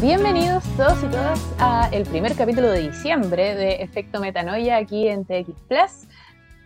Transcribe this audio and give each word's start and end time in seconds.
Bienvenidos 0.00 0.64
todos 0.78 1.04
y 1.04 1.08
todas 1.08 1.54
a 1.58 1.90
el 1.92 2.04
primer 2.06 2.34
capítulo 2.34 2.70
de 2.70 2.88
diciembre 2.88 3.54
de 3.54 3.82
Efecto 3.82 4.18
Metanoia 4.18 4.78
aquí 4.78 5.08
en 5.08 5.26
TX 5.26 5.60
Plus. 5.68 6.08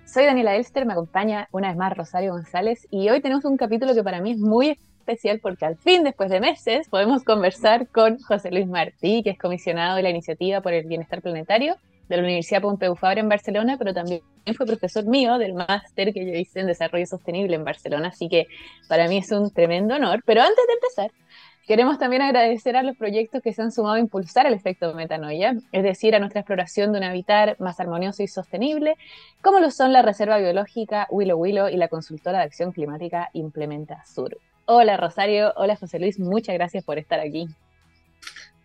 Soy 0.06 0.26
Daniela 0.26 0.54
Elster, 0.54 0.86
me 0.86 0.92
acompaña 0.92 1.48
una 1.50 1.66
vez 1.66 1.76
más 1.76 1.96
Rosario 1.96 2.30
González 2.30 2.86
y 2.92 3.08
hoy 3.10 3.20
tenemos 3.20 3.44
un 3.44 3.56
capítulo 3.56 3.92
que 3.92 4.04
para 4.04 4.20
mí 4.20 4.30
es 4.30 4.38
muy 4.38 4.78
especial 5.00 5.40
porque 5.42 5.64
al 5.64 5.76
fin, 5.76 6.04
después 6.04 6.30
de 6.30 6.38
meses, 6.38 6.88
podemos 6.88 7.24
conversar 7.24 7.88
con 7.88 8.20
José 8.20 8.52
Luis 8.52 8.68
Martí, 8.68 9.24
que 9.24 9.30
es 9.30 9.38
comisionado 9.38 9.96
de 9.96 10.04
la 10.04 10.10
Iniciativa 10.10 10.60
por 10.60 10.72
el 10.72 10.86
Bienestar 10.86 11.20
Planetario 11.20 11.74
de 12.08 12.16
la 12.16 12.22
Universidad 12.22 12.62
Pompeu 12.62 12.94
Fabra 12.94 13.20
en 13.20 13.28
Barcelona, 13.28 13.76
pero 13.78 13.92
también 13.92 14.20
fue 14.56 14.66
profesor 14.66 15.06
mío 15.06 15.38
del 15.38 15.54
máster 15.54 16.12
que 16.12 16.24
yo 16.24 16.38
hice 16.38 16.60
en 16.60 16.66
Desarrollo 16.66 17.06
Sostenible 17.06 17.56
en 17.56 17.64
Barcelona, 17.64 18.08
así 18.08 18.28
que 18.28 18.46
para 18.88 19.08
mí 19.08 19.18
es 19.18 19.32
un 19.32 19.50
tremendo 19.50 19.94
honor. 19.94 20.22
Pero 20.24 20.42
antes 20.42 20.64
de 20.66 20.72
empezar, 20.74 21.23
Queremos 21.66 21.98
también 21.98 22.20
agradecer 22.20 22.76
a 22.76 22.82
los 22.82 22.94
proyectos 22.94 23.40
que 23.40 23.54
se 23.54 23.62
han 23.62 23.72
sumado 23.72 23.94
a 23.94 23.98
impulsar 23.98 24.46
el 24.46 24.52
efecto 24.52 24.92
metanoia, 24.92 25.56
es 25.72 25.82
decir, 25.82 26.14
a 26.14 26.18
nuestra 26.18 26.40
exploración 26.40 26.92
de 26.92 26.98
un 26.98 27.04
hábitat 27.04 27.58
más 27.58 27.80
armonioso 27.80 28.22
y 28.22 28.28
sostenible, 28.28 28.96
como 29.40 29.60
lo 29.60 29.70
son 29.70 29.94
la 29.94 30.02
Reserva 30.02 30.36
Biológica 30.36 31.06
Willow 31.10 31.38
Willow 31.38 31.68
y 31.68 31.76
la 31.78 31.88
consultora 31.88 32.38
de 32.38 32.44
acción 32.44 32.72
climática 32.72 33.30
Implementa 33.32 34.04
Sur. 34.04 34.36
Hola 34.66 34.98
Rosario, 34.98 35.54
hola 35.56 35.76
José 35.76 35.98
Luis, 35.98 36.18
muchas 36.18 36.54
gracias 36.54 36.84
por 36.84 36.98
estar 36.98 37.18
aquí. 37.18 37.48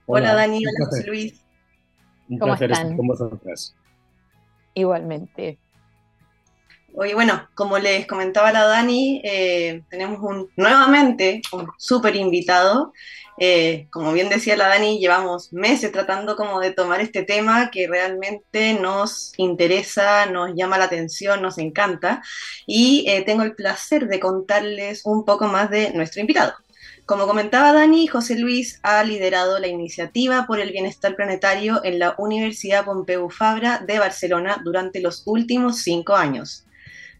Hola, 0.05 0.33
Dani, 0.33 0.57
hola 0.57 0.85
José 0.85 1.07
Luis. 1.07 1.45
Un 2.27 2.39
placer 2.39 2.71
estar 2.71 2.95
con 2.97 3.07
vosotras. 3.07 3.75
Igualmente. 4.73 5.57
Oye, 7.01 7.13
bueno, 7.13 7.47
como 7.55 7.79
les 7.79 8.05
comentaba 8.07 8.51
la 8.51 8.65
Dani, 8.65 9.21
eh, 9.23 9.83
tenemos 9.89 10.19
un, 10.21 10.49
nuevamente 10.57 11.41
un 11.53 11.69
súper 11.77 12.17
invitado. 12.17 12.91
Eh, 13.37 13.87
como 13.89 14.11
bien 14.11 14.27
decía 14.27 14.57
la 14.57 14.67
Dani, 14.67 14.99
llevamos 14.99 15.53
meses 15.53 15.93
tratando 15.93 16.35
como 16.35 16.59
de 16.59 16.71
tomar 16.71 16.99
este 16.99 17.23
tema 17.23 17.71
que 17.71 17.87
realmente 17.87 18.73
nos 18.73 19.31
interesa, 19.37 20.25
nos 20.25 20.51
llama 20.57 20.77
la 20.77 20.85
atención, 20.85 21.41
nos 21.41 21.57
encanta. 21.57 22.21
Y 22.67 23.05
eh, 23.07 23.21
tengo 23.21 23.43
el 23.43 23.55
placer 23.55 24.09
de 24.09 24.19
contarles 24.19 25.03
un 25.05 25.23
poco 25.23 25.47
más 25.47 25.69
de 25.69 25.93
nuestro 25.93 26.19
invitado. 26.19 26.53
Como 27.05 27.27
comentaba 27.27 27.71
Dani, 27.71 28.07
José 28.07 28.37
Luis 28.37 28.81
ha 28.83 29.01
liderado 29.05 29.57
la 29.59 29.67
iniciativa 29.67 30.45
por 30.45 30.59
el 30.59 30.73
bienestar 30.73 31.15
planetario 31.15 31.79
en 31.85 31.97
la 31.97 32.15
Universidad 32.17 32.83
Pompeu 32.83 33.29
Fabra 33.29 33.79
de 33.87 33.99
Barcelona 33.99 34.61
durante 34.65 34.99
los 34.99 35.23
últimos 35.25 35.77
cinco 35.81 36.13
años. 36.17 36.65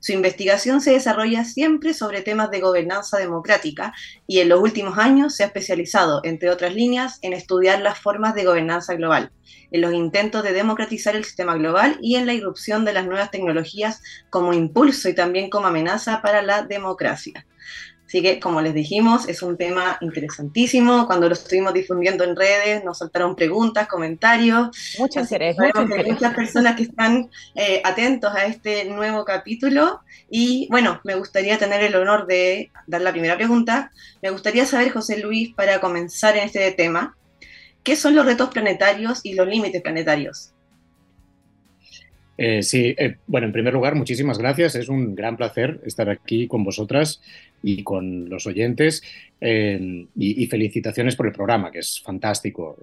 Su 0.02 0.14
investigación 0.14 0.80
se 0.80 0.92
desarrolla 0.92 1.44
siempre 1.44 1.94
sobre 1.94 2.22
temas 2.22 2.50
de 2.52 2.62
gobernanza 2.62 3.18
democrática 3.18 3.94
y 4.28 4.40
en 4.40 4.48
los 4.48 4.62
últimos 4.62 4.98
años 4.98 5.36
se 5.36 5.44
ha 5.44 5.48
especializado, 5.48 6.22
entre 6.24 6.50
otras 6.50 6.74
líneas, 6.74 7.20
en 7.22 7.34
estudiar 7.34 7.82
las 7.82 8.00
formas 8.00 8.34
de 8.34 8.46
gobernanza 8.46 8.96
global, 8.96 9.32
en 9.72 9.82
los 9.82 9.94
intentos 9.94 10.44
de 10.44 10.54
democratizar 10.54 11.18
el 11.18 11.26
sistema 11.26 11.56
global 11.56 11.98
y 12.02 12.16
en 12.16 12.26
la 12.26 12.34
irrupción 12.34 12.86
de 12.86 12.94
las 12.94 13.06
nuevas 13.06 13.30
tecnologías 13.30 14.02
como 14.30 14.54
impulso 14.54 15.10
y 15.10 15.16
también 15.16 15.50
como 15.50 15.68
amenaza 15.68 16.22
para 16.22 16.42
la 16.42 16.64
democracia. 16.64 17.46
Así 18.10 18.24
que, 18.24 18.40
como 18.40 18.60
les 18.60 18.74
dijimos, 18.74 19.30
es 19.30 19.44
un 19.44 19.56
tema 19.56 20.00
interesantísimo. 20.02 21.06
Cuando 21.06 21.28
lo 21.28 21.34
estuvimos 21.34 21.76
difundiendo 21.76 22.24
en 22.24 22.36
redes, 22.36 22.84
nos 22.84 22.98
soltaron 22.98 23.36
preguntas, 23.36 23.88
comentarios. 23.88 24.76
Mucho 24.98 25.20
interés. 25.20 25.56
Mucho 25.60 25.86
muchas 26.08 26.34
personas 26.34 26.76
que 26.76 26.82
están 26.82 27.30
eh, 27.54 27.84
atentos 27.84 28.34
a 28.34 28.48
este 28.48 28.86
nuevo 28.86 29.24
capítulo. 29.26 30.00
Y 30.28 30.68
bueno, 30.72 31.00
me 31.04 31.14
gustaría 31.14 31.60
tener 31.60 31.84
el 31.84 31.94
honor 31.94 32.26
de 32.26 32.72
dar 32.88 33.02
la 33.02 33.12
primera 33.12 33.38
pregunta. 33.38 33.92
Me 34.24 34.32
gustaría 34.32 34.66
saber, 34.66 34.90
José 34.90 35.20
Luis, 35.20 35.54
para 35.54 35.80
comenzar 35.80 36.36
en 36.36 36.46
este 36.46 36.72
tema, 36.72 37.16
¿qué 37.84 37.96
son 37.96 38.16
los 38.16 38.26
retos 38.26 38.50
planetarios 38.50 39.20
y 39.24 39.36
los 39.36 39.48
límites 39.48 39.84
planetarios? 39.84 40.52
Eh, 42.42 42.64
sí, 42.64 42.96
eh, 42.98 43.18
bueno, 43.28 43.48
en 43.48 43.52
primer 43.52 43.74
lugar, 43.74 43.96
muchísimas 43.96 44.38
gracias. 44.38 44.74
Es 44.76 44.88
un 44.88 45.14
gran 45.14 45.36
placer 45.36 45.82
estar 45.86 46.10
aquí 46.10 46.48
con 46.48 46.64
vosotras 46.64 47.22
y 47.64 47.84
con 47.84 48.30
los 48.30 48.46
oyentes. 48.48 49.02
Eh, 49.42 50.06
y, 50.16 50.46
felicitaciones 50.48 51.16
por 51.16 51.28
el 51.28 51.34
programa, 51.34 51.72
que 51.72 51.80
es 51.80 52.02
fantástico. 52.02 52.78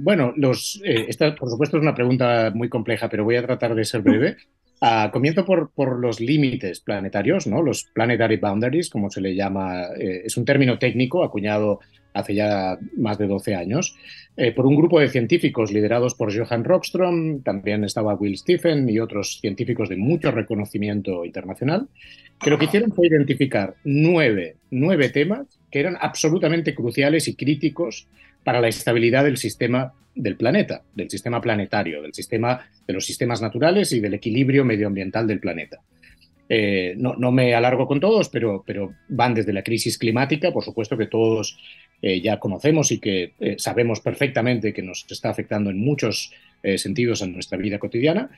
bueno, 0.00 0.32
los, 0.36 0.80
esta, 0.84 1.34
por 1.34 1.50
supuesto, 1.50 1.76
es 1.76 1.82
una 1.82 1.94
pregunta 1.94 2.52
muy 2.54 2.68
compleja, 2.68 3.08
pero 3.08 3.24
voy 3.24 3.36
a 3.36 3.46
tratar 3.46 3.74
de 3.74 3.84
ser 3.84 4.02
breve. 4.02 4.36
Ah, 4.82 5.10
comienzo 5.12 5.44
por, 5.44 5.72
por, 5.74 5.98
los 5.98 6.20
límites 6.20 6.80
planetarios, 6.80 7.46
¿no? 7.46 7.60
los 7.60 7.84
planetary 7.92 8.38
boundaries, 8.38 8.88
como 8.88 9.10
se 9.10 9.20
le 9.20 9.34
llama, 9.34 9.88
es 9.98 10.38
un 10.38 10.46
término 10.46 10.78
técnico 10.78 11.22
acuñado 11.22 11.80
hace 12.12 12.34
ya 12.34 12.78
más 12.96 13.18
de 13.18 13.26
12 13.26 13.54
años, 13.54 13.96
eh, 14.36 14.52
por 14.52 14.66
un 14.66 14.76
grupo 14.76 15.00
de 15.00 15.08
científicos 15.08 15.72
liderados 15.72 16.14
por 16.14 16.34
Johan 16.34 16.64
Rockström, 16.64 17.42
también 17.42 17.84
estaba 17.84 18.14
Will 18.14 18.36
Stephen 18.36 18.88
y 18.88 18.98
otros 18.98 19.38
científicos 19.40 19.88
de 19.88 19.96
mucho 19.96 20.30
reconocimiento 20.30 21.24
internacional, 21.24 21.88
que 22.42 22.50
lo 22.50 22.58
que 22.58 22.64
hicieron 22.66 22.92
fue 22.92 23.08
identificar 23.08 23.74
nueve, 23.84 24.56
nueve 24.70 25.08
temas 25.10 25.46
que 25.70 25.80
eran 25.80 25.96
absolutamente 26.00 26.74
cruciales 26.74 27.28
y 27.28 27.34
críticos 27.34 28.06
para 28.44 28.60
la 28.60 28.68
estabilidad 28.68 29.24
del 29.24 29.36
sistema 29.36 29.92
del 30.14 30.36
planeta, 30.36 30.82
del 30.94 31.10
sistema 31.10 31.40
planetario, 31.40 32.02
del 32.02 32.14
sistema 32.14 32.66
de 32.86 32.92
los 32.92 33.04
sistemas 33.04 33.40
naturales 33.40 33.92
y 33.92 34.00
del 34.00 34.14
equilibrio 34.14 34.64
medioambiental 34.64 35.26
del 35.26 35.40
planeta. 35.40 35.80
Eh, 36.48 36.94
no, 36.96 37.14
no, 37.14 37.30
me 37.30 37.54
alargo 37.54 37.86
con 37.86 38.00
todos, 38.00 38.28
pero, 38.28 38.64
pero 38.66 38.92
van 39.08 39.34
desde 39.34 39.52
la 39.52 39.62
crisis 39.62 39.96
climática, 39.98 40.50
por 40.50 40.64
supuesto 40.64 40.96
que 40.96 41.06
todos 41.06 41.56
eh, 42.02 42.20
ya 42.20 42.38
conocemos 42.38 42.90
y 42.92 42.98
que 42.98 43.34
eh, 43.40 43.56
sabemos 43.58 44.00
perfectamente 44.00 44.72
que 44.72 44.82
nos 44.82 45.06
está 45.10 45.30
afectando 45.30 45.70
en 45.70 45.78
muchos 45.78 46.32
eh, 46.62 46.78
sentidos 46.78 47.22
en 47.22 47.32
nuestra 47.32 47.58
vida 47.58 47.78
cotidiana, 47.78 48.30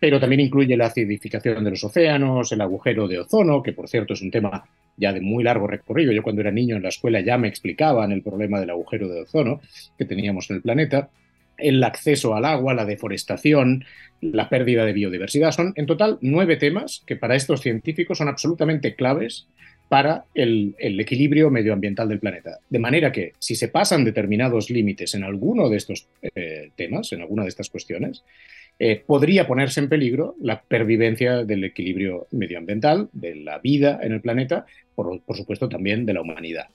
pero 0.00 0.20
también 0.20 0.40
incluye 0.40 0.76
la 0.76 0.86
acidificación 0.86 1.64
de 1.64 1.70
los 1.70 1.84
océanos, 1.84 2.52
el 2.52 2.60
agujero 2.60 3.08
de 3.08 3.20
ozono, 3.20 3.62
que 3.62 3.72
por 3.72 3.88
cierto 3.88 4.14
es 4.14 4.22
un 4.22 4.30
tema 4.30 4.64
ya 4.96 5.12
de 5.12 5.20
muy 5.20 5.44
largo 5.44 5.66
recorrido. 5.66 6.12
Yo 6.12 6.22
cuando 6.22 6.40
era 6.40 6.50
niño 6.50 6.76
en 6.76 6.82
la 6.82 6.88
escuela 6.88 7.20
ya 7.20 7.38
me 7.38 7.48
explicaban 7.48 8.12
el 8.12 8.22
problema 8.22 8.60
del 8.60 8.70
agujero 8.70 9.08
de 9.08 9.22
ozono 9.22 9.60
que 9.96 10.04
teníamos 10.04 10.50
en 10.50 10.56
el 10.56 10.62
planeta 10.62 11.08
el 11.56 11.82
acceso 11.84 12.34
al 12.34 12.44
agua, 12.44 12.74
la 12.74 12.84
deforestación, 12.84 13.84
la 14.20 14.48
pérdida 14.48 14.84
de 14.84 14.92
biodiversidad. 14.92 15.52
Son 15.52 15.72
en 15.76 15.86
total 15.86 16.18
nueve 16.20 16.56
temas 16.56 17.02
que 17.06 17.16
para 17.16 17.36
estos 17.36 17.60
científicos 17.60 18.18
son 18.18 18.28
absolutamente 18.28 18.94
claves 18.94 19.46
para 19.88 20.24
el, 20.34 20.74
equilibrio 20.78 21.50
medioambiental 21.50 22.08
del 22.08 22.18
planeta. 22.18 22.58
De 22.68 22.78
manera 22.78 23.12
que 23.12 23.32
si 23.38 23.54
se 23.54 23.68
pasan 23.68 24.04
determinados 24.04 24.70
límites 24.70 25.14
en 25.14 25.24
alguno 25.24 25.68
de 25.68 25.76
estos 25.76 26.06
eh, 26.34 26.70
temas, 26.76 27.12
en 27.12 27.20
alguna 27.20 27.42
de 27.42 27.48
estas 27.48 27.70
cuestiones, 27.70 28.24
eh, 28.78 29.02
podría 29.06 29.46
ponerse 29.46 29.80
en 29.80 29.88
peligro 29.88 30.34
la 30.40 30.62
pervivencia 30.62 31.44
del 31.44 31.64
equilibrio 31.64 32.26
medioambiental, 32.32 33.08
de 33.12 33.36
la 33.36 33.58
vida 33.58 34.00
en 34.02 34.12
el 34.12 34.20
planeta, 34.20 34.66
por 34.94 35.20
supuesto 35.36 35.68
también 35.68 36.06
de 36.06 36.14
la 36.14 36.22
humanidad. 36.22 36.66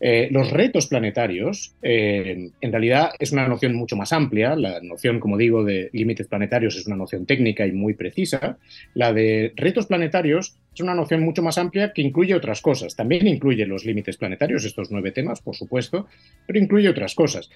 Eh, 0.00 0.28
los 0.30 0.50
retos 0.50 0.86
planetarios, 0.86 1.74
eh, 1.82 2.50
en 2.60 2.72
realidad, 2.72 3.10
es 3.18 3.32
una 3.32 3.48
noción 3.48 3.74
mucho 3.74 3.96
más 3.96 4.12
amplia. 4.12 4.54
La 4.54 4.80
noción, 4.80 5.18
como 5.18 5.36
digo, 5.36 5.64
de 5.64 5.90
límites 5.92 6.28
planetarios 6.28 6.76
es 6.76 6.86
una 6.86 6.96
noción 6.96 7.26
técnica 7.26 7.66
y 7.66 7.72
muy 7.72 7.94
precisa. 7.94 8.58
La 8.94 9.12
de 9.12 9.52
retos 9.56 9.86
planetarios 9.86 10.56
es 10.72 10.80
una 10.80 10.94
noción 10.94 11.22
mucho 11.22 11.42
más 11.42 11.58
amplia 11.58 11.92
que 11.92 12.02
incluye 12.02 12.34
otras 12.34 12.60
cosas. 12.60 12.94
También 12.94 13.26
incluye 13.26 13.66
los 13.66 13.84
límites 13.84 14.16
planetarios, 14.16 14.64
estos 14.64 14.90
nueve 14.90 15.10
temas, 15.10 15.40
por 15.40 15.56
supuesto, 15.56 16.06
pero 16.46 16.58
incluye 16.58 16.88
otras 16.88 17.14
cosas. 17.14 17.50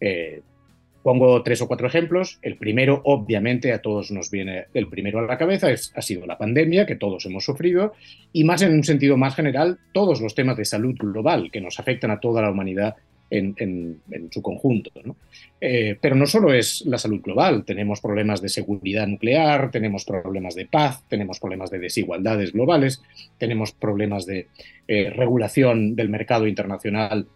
Eh, 0.00 0.42
Pongo 1.02 1.42
tres 1.42 1.62
o 1.62 1.68
cuatro 1.68 1.86
ejemplos. 1.86 2.38
El 2.42 2.56
primero, 2.56 3.00
obviamente, 3.04 3.72
a 3.72 3.80
todos 3.80 4.10
nos 4.10 4.30
viene 4.30 4.66
el 4.74 4.88
primero 4.88 5.20
a 5.20 5.22
la 5.22 5.38
cabeza, 5.38 5.70
es, 5.70 5.92
ha 5.94 6.02
sido 6.02 6.26
la 6.26 6.38
pandemia 6.38 6.86
que 6.86 6.96
todos 6.96 7.24
hemos 7.26 7.44
sufrido 7.44 7.94
y 8.32 8.44
más 8.44 8.62
en 8.62 8.72
un 8.72 8.84
sentido 8.84 9.16
más 9.16 9.34
general, 9.34 9.78
todos 9.92 10.20
los 10.20 10.34
temas 10.34 10.56
de 10.56 10.64
salud 10.64 10.94
global 10.98 11.50
que 11.50 11.60
nos 11.60 11.78
afectan 11.78 12.10
a 12.10 12.20
toda 12.20 12.42
la 12.42 12.50
humanidad 12.50 12.96
en, 13.30 14.00
su 14.30 14.42
conjunto. 14.42 14.90
Eh, 15.60 15.96
pero 16.00 16.14
no 16.14 16.26
solo 16.26 16.52
es 16.52 16.84
la 16.86 16.98
salud 16.98 17.20
global, 17.20 17.64
tenemos 17.64 18.00
problemas 18.00 18.40
de 18.40 18.48
seguridad 18.48 19.06
nuclear, 19.06 19.70
tenemos 19.70 20.04
problemas 20.04 20.54
de 20.54 20.66
paz, 20.66 21.02
tenemos 21.08 21.38
problemas 21.40 21.70
de 21.70 21.78
desigualdades 21.78 22.52
globales, 22.52 23.02
tenemos 23.38 23.72
problemas 23.72 24.26
de 24.26 24.46
eh, 24.86 25.10
regulación 25.10 25.94
del 25.94 26.08
mercado 26.08 26.46
internacional 26.46 27.26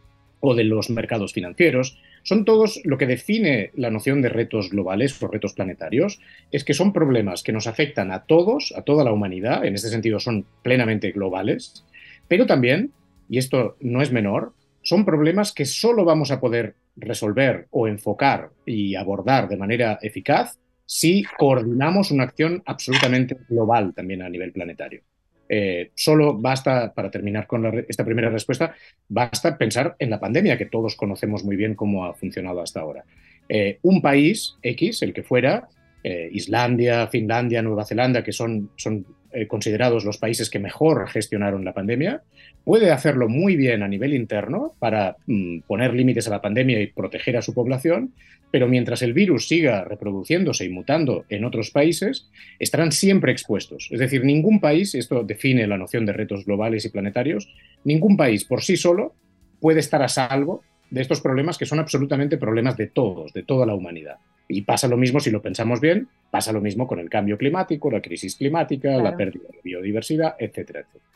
o 0.41 0.55
de 0.55 0.65
los 0.65 0.91
mercados 0.91 1.32
financieros, 1.32 1.99
son 2.22 2.44
todos 2.44 2.80
lo 2.84 2.98
que 2.98 3.06
define 3.06 3.70
la 3.74 3.90
noción 3.90 4.22
de 4.22 4.28
retos 4.28 4.70
globales 4.70 5.20
o 5.22 5.28
retos 5.28 5.54
planetarios, 5.54 6.20
es 6.50 6.64
que 6.64 6.74
son 6.74 6.92
problemas 6.92 7.42
que 7.42 7.52
nos 7.52 7.66
afectan 7.66 8.12
a 8.12 8.24
todos, 8.24 8.72
a 8.76 8.82
toda 8.82 9.04
la 9.04 9.12
humanidad, 9.12 9.64
en 9.64 9.74
este 9.74 9.88
sentido 9.88 10.20
son 10.20 10.46
plenamente 10.62 11.12
globales, 11.12 11.84
pero 12.28 12.46
también, 12.46 12.92
y 13.28 13.38
esto 13.38 13.76
no 13.80 14.02
es 14.02 14.12
menor, 14.12 14.52
son 14.82 15.04
problemas 15.04 15.52
que 15.52 15.64
solo 15.64 16.04
vamos 16.04 16.30
a 16.30 16.40
poder 16.40 16.74
resolver 16.96 17.66
o 17.70 17.88
enfocar 17.88 18.50
y 18.66 18.94
abordar 18.94 19.48
de 19.48 19.56
manera 19.56 19.98
eficaz 20.02 20.58
si 20.86 21.24
coordinamos 21.38 22.10
una 22.10 22.24
acción 22.24 22.62
absolutamente 22.66 23.36
global 23.48 23.94
también 23.94 24.22
a 24.22 24.28
nivel 24.28 24.52
planetario. 24.52 25.02
Eh, 25.49 25.91
solo 25.94 26.35
basta, 26.39 26.93
para 26.94 27.11
terminar 27.11 27.47
con 27.47 27.85
esta 27.89 28.05
primera 28.05 28.31
respuesta, 28.31 28.75
basta 29.09 29.59
pensar 29.59 29.97
en 29.99 30.11
la 30.11 30.21
pandemia, 30.21 30.56
que 30.56 30.67
todos 30.67 30.97
conocemos 30.97 31.44
muy 31.44 31.56
bien 31.56 31.75
cómo 31.75 32.05
ha 32.05 32.15
funcionado 32.15 32.61
hasta 32.61 32.81
ahora. 32.81 33.05
Eh, 33.49 33.79
un 33.83 34.00
país 34.00 34.56
X, 34.62 35.03
el 35.03 35.12
que 35.12 35.23
fuera, 35.23 35.69
eh, 36.05 36.29
Islandia, 36.33 37.06
Finlandia, 37.09 37.62
Nueva 37.62 37.85
Zelanda, 37.85 38.25
que 38.25 38.33
son, 38.33 38.71
son 38.77 39.05
considerados 39.49 40.05
los 40.05 40.19
países 40.19 40.50
que 40.50 40.58
mejor 40.58 41.08
gestionaron 41.08 41.64
la 41.64 41.73
pandemia, 41.73 42.23
puede 42.64 42.90
hacerlo 42.90 43.29
muy 43.29 43.56
bien 43.56 43.82
a 43.82 43.88
nivel 43.88 44.14
interno 44.14 44.73
para 44.79 45.17
mm, 45.26 45.61
poner 45.61 45.94
límites 45.94 46.26
a 46.29 46.31
la 46.31 46.43
pandemia 46.43 46.81
y 46.81 46.88
proteger 46.88 47.37
a 47.37 47.43
su 47.43 47.55
población, 47.55 48.12
pero 48.50 48.69
mientras 48.69 49.02
el 49.02 49.14
virus 49.14 49.49
siga 49.49 49.84
reproduciéndose 49.84 50.64
y 50.64 50.69
mutando 50.69 51.25
en 51.29 51.44
otros 51.44 51.70
países, 51.70 52.29
estarán 52.58 52.93
siempre 52.93 53.32
expuestos. 53.32 53.88
Es 53.90 53.99
decir, 53.99 54.25
ningún 54.25 54.61
país, 54.61 54.94
esto 54.94 55.25
define 55.25 55.67
la 55.67 55.79
noción 55.79 56.05
de 56.05 56.12
retos 56.12 56.44
globales 56.44 56.84
y 56.84 56.90
planetarios, 56.90 57.49
ningún 57.84 58.17
país 58.17 58.44
por 58.44 58.62
sí 58.62 58.76
solo 58.76 59.14
puede 59.61 59.81
estar 59.81 60.02
a 60.02 60.08
salvo 60.08 60.62
de 60.90 61.00
estos 61.00 61.23
problemas 61.23 61.56
que 61.56 61.64
son 61.64 61.79
absolutamente 61.79 62.37
problemas 62.37 62.76
de 62.76 62.88
todos, 62.88 63.32
de 63.32 63.43
toda 63.43 63.64
la 63.64 63.75
humanidad. 63.75 64.17
Y 64.52 64.62
pasa 64.62 64.88
lo 64.88 64.96
mismo 64.96 65.20
si 65.20 65.31
lo 65.31 65.40
pensamos 65.40 65.81
bien, 65.81 66.08
pasa 66.31 66.52
lo 66.52 66.60
mismo 66.60 66.87
con 66.87 66.99
el 66.99 67.08
cambio 67.08 67.38
climático, 67.38 67.90
la 67.90 68.00
crisis 68.00 68.37
climática, 68.37 68.90
la 68.99 69.16
pérdida 69.16 69.49
de 69.50 69.60
biodiversidad, 69.62 70.37
etcétera, 70.38 70.81
etcétera. 70.81 71.12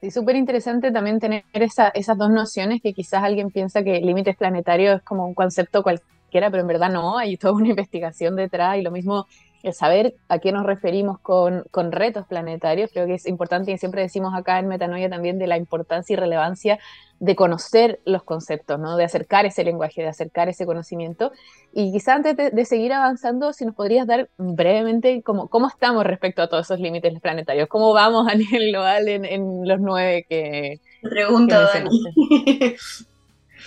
Sí, 0.00 0.12
súper 0.12 0.36
interesante 0.36 0.92
también 0.92 1.18
tener 1.18 1.42
esas 1.52 2.18
dos 2.18 2.30
nociones 2.30 2.80
que 2.80 2.92
quizás 2.92 3.24
alguien 3.24 3.50
piensa 3.50 3.82
que 3.82 4.00
límites 4.00 4.36
planetarios 4.36 4.98
es 4.98 5.02
como 5.02 5.26
un 5.26 5.34
concepto 5.34 5.82
cualquiera, 5.82 6.50
pero 6.50 6.60
en 6.60 6.68
verdad 6.68 6.90
no, 6.90 7.18
hay 7.18 7.36
toda 7.36 7.54
una 7.54 7.68
investigación 7.70 8.36
detrás 8.36 8.76
y 8.78 8.82
lo 8.82 8.92
mismo 8.92 9.26
el 9.64 9.74
saber 9.74 10.14
a 10.28 10.38
qué 10.38 10.52
nos 10.52 10.64
referimos 10.64 11.18
con, 11.18 11.64
con, 11.72 11.90
retos 11.90 12.26
planetarios, 12.26 12.90
creo 12.92 13.06
que 13.06 13.14
es 13.14 13.26
importante 13.26 13.72
y 13.72 13.78
siempre 13.78 14.02
decimos 14.02 14.32
acá 14.36 14.60
en 14.60 14.68
Metanoia 14.68 15.10
también 15.10 15.36
de 15.36 15.48
la 15.48 15.56
importancia 15.56 16.14
y 16.14 16.16
relevancia 16.16 16.78
de 17.20 17.34
conocer 17.34 18.00
los 18.04 18.22
conceptos, 18.22 18.78
¿no? 18.78 18.96
de 18.96 19.04
acercar 19.04 19.44
ese 19.46 19.64
lenguaje, 19.64 20.02
de 20.02 20.08
acercar 20.08 20.48
ese 20.48 20.66
conocimiento. 20.66 21.32
Y 21.72 21.92
quizá 21.92 22.14
antes 22.14 22.36
de, 22.36 22.64
seguir 22.64 22.92
avanzando, 22.92 23.52
si 23.52 23.64
nos 23.64 23.74
podrías 23.74 24.06
dar 24.06 24.28
brevemente 24.38 25.22
cómo, 25.22 25.48
cómo 25.48 25.68
estamos 25.68 26.04
respecto 26.04 26.42
a 26.42 26.48
todos 26.48 26.66
esos 26.66 26.80
límites 26.80 27.20
planetarios, 27.20 27.68
cómo 27.68 27.92
vamos 27.92 28.28
a 28.30 28.34
nivel 28.34 28.70
global 28.70 29.08
en, 29.08 29.24
en 29.24 29.66
los 29.66 29.80
nueve 29.80 30.26
que... 30.28 30.80
Pregunta, 31.02 31.70
Dani. 31.72 31.90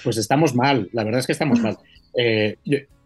Pues 0.03 0.17
estamos 0.17 0.55
mal, 0.55 0.89
la 0.93 1.03
verdad 1.03 1.19
es 1.19 1.27
que 1.27 1.33
estamos 1.33 1.59
mal. 1.59 1.77
Eh, 2.15 2.57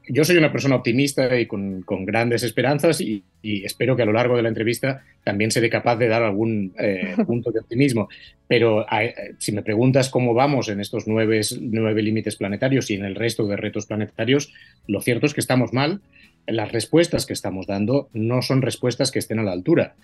yo 0.09 0.23
soy 0.23 0.37
una 0.37 0.51
persona 0.51 0.75
optimista 0.75 1.39
y 1.39 1.45
con, 1.45 1.83
grandes 2.05 2.43
esperanzas 2.43 3.01
y, 3.01 3.23
espero 3.43 3.95
que 3.95 4.01
a 4.01 4.05
lo 4.05 4.13
largo 4.13 4.35
de 4.35 4.41
la 4.41 4.49
entrevista 4.49 5.03
también 5.23 5.51
seré 5.51 5.69
capaz 5.69 5.97
de 5.97 6.07
dar 6.07 6.23
algún 6.23 6.73
eh, 6.79 7.15
punto 7.27 7.51
de 7.51 7.59
optimismo. 7.59 8.09
Pero 8.47 8.85
eh, 8.91 9.35
si 9.37 9.51
me 9.51 9.61
preguntas 9.63 10.09
cómo 10.09 10.33
vamos 10.33 10.69
en 10.69 10.79
estos 10.79 11.07
nueve, 11.07 11.41
nueve 11.61 12.01
límites 12.01 12.35
planetarios 12.35 12.89
y 12.89 12.95
en 12.95 13.05
el 13.05 13.15
resto 13.15 13.45
de 13.47 13.57
retos 13.57 13.85
planetarios, 13.85 14.53
lo 14.87 15.01
cierto 15.01 15.25
es 15.25 15.33
que 15.33 15.41
estamos 15.41 15.73
mal. 15.73 16.01
Las 16.47 16.71
respuestas 16.71 17.25
que 17.25 17.33
estamos 17.33 17.67
dando 17.67 18.09
no 18.13 18.41
son 18.41 18.61
respuestas 18.61 19.11
que 19.11 19.19
estén 19.19 19.39
a 19.39 19.43
la 19.43 19.51
altura. 19.51 19.95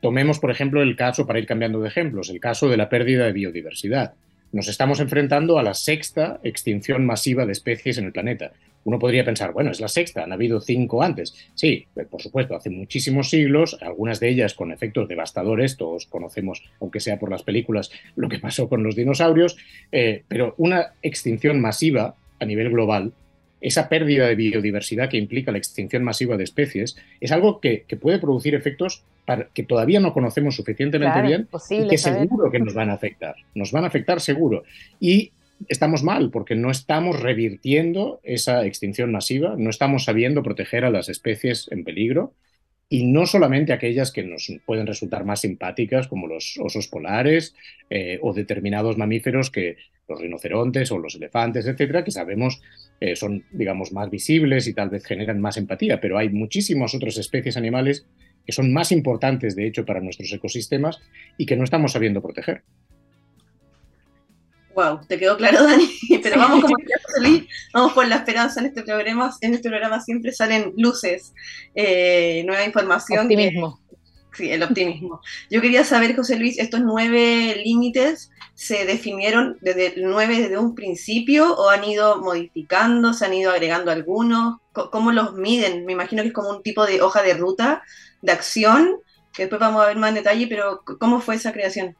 Tomemos, 0.00 0.38
por 0.38 0.50
ejemplo, 0.50 0.82
el 0.82 0.96
caso, 0.96 1.26
para 1.26 1.38
ir 1.38 1.46
cambiando 1.46 1.80
de 1.80 1.88
ejemplos, 1.88 2.30
el 2.30 2.40
caso 2.40 2.68
de 2.68 2.76
la 2.76 2.88
pérdida 2.88 3.26
de 3.26 3.32
biodiversidad. 3.32 4.14
Nos 4.52 4.68
estamos 4.68 5.00
enfrentando 5.00 5.58
a 5.58 5.62
la 5.62 5.74
sexta 5.74 6.40
extinción 6.42 7.04
masiva 7.04 7.46
de 7.46 7.52
especies 7.52 7.98
en 7.98 8.06
el 8.06 8.12
planeta. 8.12 8.52
Uno 8.84 9.00
podría 9.00 9.24
pensar, 9.24 9.52
bueno, 9.52 9.72
es 9.72 9.80
la 9.80 9.88
sexta, 9.88 10.22
han 10.22 10.32
habido 10.32 10.60
cinco 10.60 11.02
antes. 11.02 11.34
Sí, 11.54 11.86
eh, 11.96 12.04
por 12.08 12.22
supuesto, 12.22 12.54
hace 12.54 12.70
muchísimos 12.70 13.28
siglos, 13.28 13.76
algunas 13.82 14.20
de 14.20 14.28
ellas 14.28 14.54
con 14.54 14.70
efectos 14.70 15.08
devastadores, 15.08 15.76
todos 15.76 16.06
conocemos, 16.06 16.62
aunque 16.80 17.00
sea 17.00 17.18
por 17.18 17.30
las 17.30 17.42
películas, 17.42 17.90
lo 18.14 18.28
que 18.28 18.38
pasó 18.38 18.68
con 18.68 18.84
los 18.84 18.94
dinosaurios, 18.94 19.56
eh, 19.90 20.22
pero 20.28 20.54
una 20.56 20.92
extinción 21.02 21.60
masiva 21.60 22.14
a 22.38 22.44
nivel 22.44 22.70
global, 22.70 23.12
esa 23.60 23.88
pérdida 23.88 24.26
de 24.26 24.34
biodiversidad 24.34 25.08
que 25.08 25.16
implica 25.16 25.52
la 25.52 25.58
extinción 25.58 26.04
masiva 26.04 26.36
de 26.36 26.44
especies, 26.44 26.96
es 27.20 27.32
algo 27.32 27.60
que, 27.60 27.84
puede 28.00 28.18
producir 28.18 28.54
efectos 28.54 29.04
que 29.54 29.64
todavía 29.64 29.98
no 29.98 30.12
conocemos 30.12 30.54
suficientemente 30.54 31.22
bien 31.22 31.48
y 31.70 31.88
que 31.88 31.98
seguro 31.98 32.50
que 32.50 32.60
nos 32.60 32.74
van 32.74 32.90
a 32.90 32.94
afectar. 32.94 33.34
Nos 33.54 33.72
van 33.72 33.84
a 33.84 33.88
afectar 33.88 34.20
seguro. 34.20 34.62
Y 35.00 35.32
estamos 35.68 36.02
mal 36.02 36.30
porque 36.30 36.54
no 36.54 36.70
estamos 36.70 37.20
revirtiendo 37.20 38.20
esa 38.22 38.64
extinción 38.66 39.10
masiva, 39.10 39.54
no 39.56 39.70
estamos 39.70 40.04
sabiendo 40.04 40.42
proteger 40.42 40.84
a 40.84 40.90
las 40.90 41.08
especies 41.08 41.68
en 41.70 41.84
peligro 41.84 42.34
y 42.88 43.04
no 43.06 43.26
solamente 43.26 43.72
aquellas 43.72 44.12
que 44.12 44.22
nos 44.22 44.52
pueden 44.64 44.86
resultar 44.86 45.24
más 45.24 45.40
simpáticas 45.40 46.06
como 46.06 46.28
los 46.28 46.58
osos 46.62 46.86
polares 46.88 47.54
eh, 47.90 48.18
o 48.22 48.32
determinados 48.32 48.96
mamíferos 48.96 49.50
que 49.50 49.76
los 50.08 50.20
rinocerontes 50.20 50.92
o 50.92 50.98
los 50.98 51.16
elefantes, 51.16 51.66
etcétera, 51.66 52.04
que 52.04 52.12
sabemos 52.12 52.62
eh, 53.00 53.16
son, 53.16 53.44
digamos, 53.50 53.92
más 53.92 54.10
visibles 54.10 54.66
y 54.66 54.74
tal 54.74 54.90
vez 54.90 55.04
generan 55.04 55.40
más 55.40 55.56
empatía, 55.56 56.00
pero 56.00 56.18
hay 56.18 56.30
muchísimas 56.30 56.94
otras 56.94 57.16
especies 57.18 57.56
animales 57.56 58.06
que 58.44 58.52
son 58.52 58.72
más 58.72 58.92
importantes, 58.92 59.56
de 59.56 59.66
hecho, 59.66 59.84
para 59.84 60.00
nuestros 60.00 60.32
ecosistemas 60.32 61.00
y 61.36 61.46
que 61.46 61.56
no 61.56 61.64
estamos 61.64 61.92
sabiendo 61.92 62.22
proteger. 62.22 62.62
Wow, 64.76 65.00
te 65.08 65.18
quedó 65.18 65.36
claro, 65.38 65.62
Dani. 65.66 65.88
Pero 66.22 66.38
vamos 66.38 66.60
como 66.60 66.74
vamos 67.72 67.92
por 67.94 68.06
la 68.06 68.16
esperanza 68.16 68.60
en 68.60 68.66
este 68.66 68.82
programa. 68.82 69.34
En 69.40 69.54
este 69.54 69.70
programa 69.70 70.00
siempre 70.00 70.32
salen 70.32 70.74
luces, 70.76 71.32
eh, 71.74 72.44
nueva 72.46 72.64
información. 72.64 73.22
Optimismo. 73.22 73.80
Sí, 74.36 74.50
el 74.50 74.62
optimismo. 74.62 75.20
Yo 75.50 75.60
quería 75.60 75.84
saber, 75.84 76.14
José 76.14 76.36
Luis, 76.36 76.58
estos 76.58 76.80
nueve 76.80 77.60
límites 77.64 78.30
se 78.54 78.84
definieron 78.86 79.58
desde 79.60 79.94
nueve 79.98 80.40
desde 80.40 80.58
un 80.58 80.74
principio 80.74 81.54
o 81.54 81.68
han 81.68 81.84
ido 81.84 82.22
modificando, 82.22 83.12
se 83.12 83.26
han 83.26 83.34
ido 83.34 83.50
agregando 83.50 83.90
algunos. 83.90 84.58
¿Cómo 84.72 85.12
los 85.12 85.34
miden? 85.34 85.84
Me 85.86 85.92
imagino 85.92 86.22
que 86.22 86.28
es 86.28 86.34
como 86.34 86.50
un 86.50 86.62
tipo 86.62 86.86
de 86.86 87.02
hoja 87.02 87.22
de 87.22 87.34
ruta 87.34 87.82
de 88.22 88.32
acción, 88.32 88.96
que 89.32 89.44
después 89.44 89.60
vamos 89.60 89.82
a 89.82 89.86
ver 89.86 89.96
más 89.96 90.10
en 90.10 90.16
detalle, 90.16 90.46
pero 90.46 90.82
¿cómo 90.98 91.20
fue 91.20 91.36
esa 91.36 91.52
creación? 91.52 91.96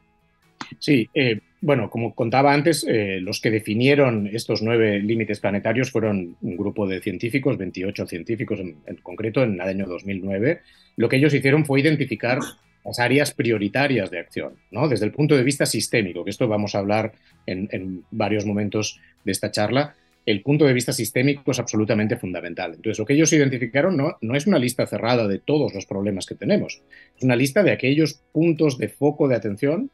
Sí, 0.79 1.09
eh, 1.15 1.41
bueno, 1.67 1.91
como 1.91 2.15
contaba 2.15 2.55
antes, 2.55 2.87
eh, 2.89 3.19
los 3.21 3.41
que 3.41 3.51
definieron 3.51 4.29
estos 4.33 4.63
nueve 4.63 5.01
límites 5.01 5.41
planetarios 5.41 5.91
fueron 5.91 6.37
un 6.41 6.57
grupo 6.57 6.87
de 6.87 7.01
científicos, 7.01 7.59
28 7.59 8.07
científicos 8.07 8.61
en, 8.61 8.77
concreto, 9.03 9.43
en 9.43 9.55
el 9.55 9.61
año 9.61 9.87
2009. 9.89 10.61
Lo 10.95 11.09
que 11.09 11.17
ellos 11.17 11.35
hicieron 11.35 11.65
fue 11.65 11.81
identificar 11.81 12.39
las 12.85 13.01
áreas 13.01 13.35
prioritarias 13.35 14.13
de 14.13 14.21
acción, 14.21 14.53
¿no? 14.71 14.87
desde 14.87 15.07
el 15.07 15.11
punto 15.11 15.37
de 15.37 15.43
vista 15.43 15.67
sistémico, 15.67 16.23
que 16.23 16.31
esto 16.31 16.47
vamos 16.47 16.77
a 16.77 16.79
hablar 16.79 17.15
en, 17.47 18.05
varios 18.12 18.47
momentos 18.47 19.01
de 19.25 19.33
esta 19.33 19.51
charla. 19.51 19.97
El 20.25 20.43
punto 20.43 20.67
de 20.67 20.73
vista 20.73 20.93
sistémico 20.93 21.50
es 21.50 21.59
absolutamente 21.59 22.17
fundamental. 22.17 22.75
Entonces, 22.76 23.00
lo 23.00 23.07
que 23.07 23.14
ellos 23.14 23.33
identificaron 23.33 23.97
no, 23.97 24.19
no 24.21 24.37
es 24.37 24.47
una 24.47 24.61
lista 24.61 24.87
cerrada 24.87 25.26
de 25.26 25.40
todos 25.40 25.75
los 25.75 25.85
problemas 25.85 26.26
que 26.26 26.37
tenemos, 26.37 26.81
es 27.17 27.25
una 27.25 27.35
lista 27.35 27.64
de 27.64 27.73
aquellos 27.73 28.23
puntos 28.31 28.79
de 28.79 28.88
foco 28.88 29.26
de 29.26 29.35
atención 29.35 29.90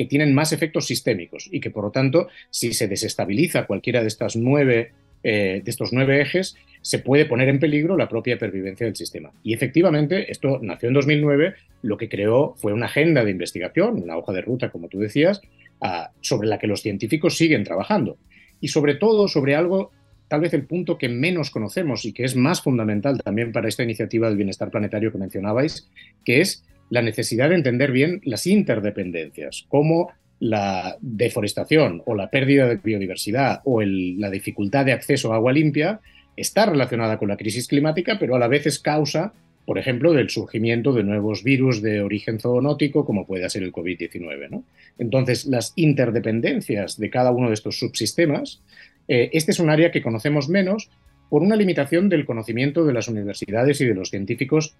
que 0.00 0.06
tienen 0.06 0.32
más 0.32 0.54
efectos 0.54 0.86
sistémicos 0.86 1.46
y 1.52 1.60
que, 1.60 1.70
por 1.70 1.84
lo 1.84 1.90
tanto, 1.90 2.28
si 2.48 2.72
se 2.72 2.88
desestabiliza 2.88 3.66
cualquiera 3.66 4.00
de, 4.00 4.08
estas 4.08 4.34
nueve, 4.34 4.92
eh, 5.22 5.60
de 5.62 5.70
estos 5.70 5.92
nueve 5.92 6.22
ejes, 6.22 6.56
se 6.80 7.00
puede 7.00 7.26
poner 7.26 7.50
en 7.50 7.60
peligro 7.60 7.98
la 7.98 8.08
propia 8.08 8.38
pervivencia 8.38 8.86
del 8.86 8.96
sistema. 8.96 9.30
Y 9.42 9.52
efectivamente, 9.52 10.32
esto 10.32 10.58
nació 10.62 10.88
en 10.88 10.94
2009, 10.94 11.52
lo 11.82 11.98
que 11.98 12.08
creó 12.08 12.54
fue 12.56 12.72
una 12.72 12.86
agenda 12.86 13.26
de 13.26 13.30
investigación, 13.30 14.02
una 14.02 14.16
hoja 14.16 14.32
de 14.32 14.40
ruta, 14.40 14.70
como 14.70 14.88
tú 14.88 14.98
decías, 15.00 15.42
ah, 15.82 16.12
sobre 16.22 16.48
la 16.48 16.58
que 16.58 16.66
los 16.66 16.80
científicos 16.80 17.36
siguen 17.36 17.62
trabajando. 17.62 18.16
Y 18.58 18.68
sobre 18.68 18.94
todo 18.94 19.28
sobre 19.28 19.54
algo, 19.54 19.90
tal 20.28 20.40
vez 20.40 20.54
el 20.54 20.64
punto 20.64 20.96
que 20.96 21.10
menos 21.10 21.50
conocemos 21.50 22.06
y 22.06 22.14
que 22.14 22.24
es 22.24 22.36
más 22.36 22.62
fundamental 22.62 23.20
también 23.22 23.52
para 23.52 23.68
esta 23.68 23.82
iniciativa 23.82 24.28
del 24.28 24.38
bienestar 24.38 24.70
planetario 24.70 25.12
que 25.12 25.18
mencionabais, 25.18 25.90
que 26.24 26.40
es 26.40 26.64
la 26.90 27.02
necesidad 27.02 27.48
de 27.48 27.54
entender 27.54 27.92
bien 27.92 28.20
las 28.24 28.46
interdependencias, 28.46 29.64
cómo 29.68 30.10
la 30.40 30.96
deforestación 31.00 32.02
o 32.06 32.14
la 32.14 32.30
pérdida 32.30 32.66
de 32.66 32.76
biodiversidad 32.76 33.60
o 33.64 33.80
la 33.82 34.30
dificultad 34.30 34.84
de 34.84 34.92
acceso 34.92 35.32
a 35.32 35.36
agua 35.36 35.52
limpia 35.52 36.00
está 36.36 36.66
relacionada 36.66 37.18
con 37.18 37.28
la 37.28 37.36
crisis 37.36 37.68
climática, 37.68 38.18
pero 38.18 38.34
a 38.34 38.38
la 38.38 38.48
vez 38.48 38.66
es 38.66 38.78
causa, 38.78 39.34
por 39.66 39.78
ejemplo, 39.78 40.12
del 40.12 40.30
surgimiento 40.30 40.92
de 40.92 41.04
nuevos 41.04 41.44
virus 41.44 41.82
de 41.82 42.00
origen 42.00 42.40
zoonótico, 42.40 43.04
como 43.04 43.26
puede 43.26 43.48
ser 43.50 43.62
el 43.62 43.72
COVID-19. 43.72 44.62
Entonces, 44.98 45.44
las 45.46 45.74
interdependencias 45.76 46.98
de 46.98 47.10
cada 47.10 47.30
uno 47.30 47.48
de 47.48 47.54
estos 47.54 47.78
subsistemas, 47.78 48.62
eh, 49.06 49.30
este 49.32 49.52
es 49.52 49.60
un 49.60 49.70
área 49.70 49.90
que 49.90 50.02
conocemos 50.02 50.48
menos 50.48 50.90
por 51.30 51.42
una 51.42 51.56
limitación 51.56 52.08
del 52.08 52.26
conocimiento 52.26 52.84
de 52.84 52.92
las 52.92 53.08
universidades 53.08 53.80
y 53.80 53.86
de 53.86 53.94
los 53.94 54.10
científicos 54.10 54.74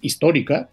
histórica, 0.00 0.68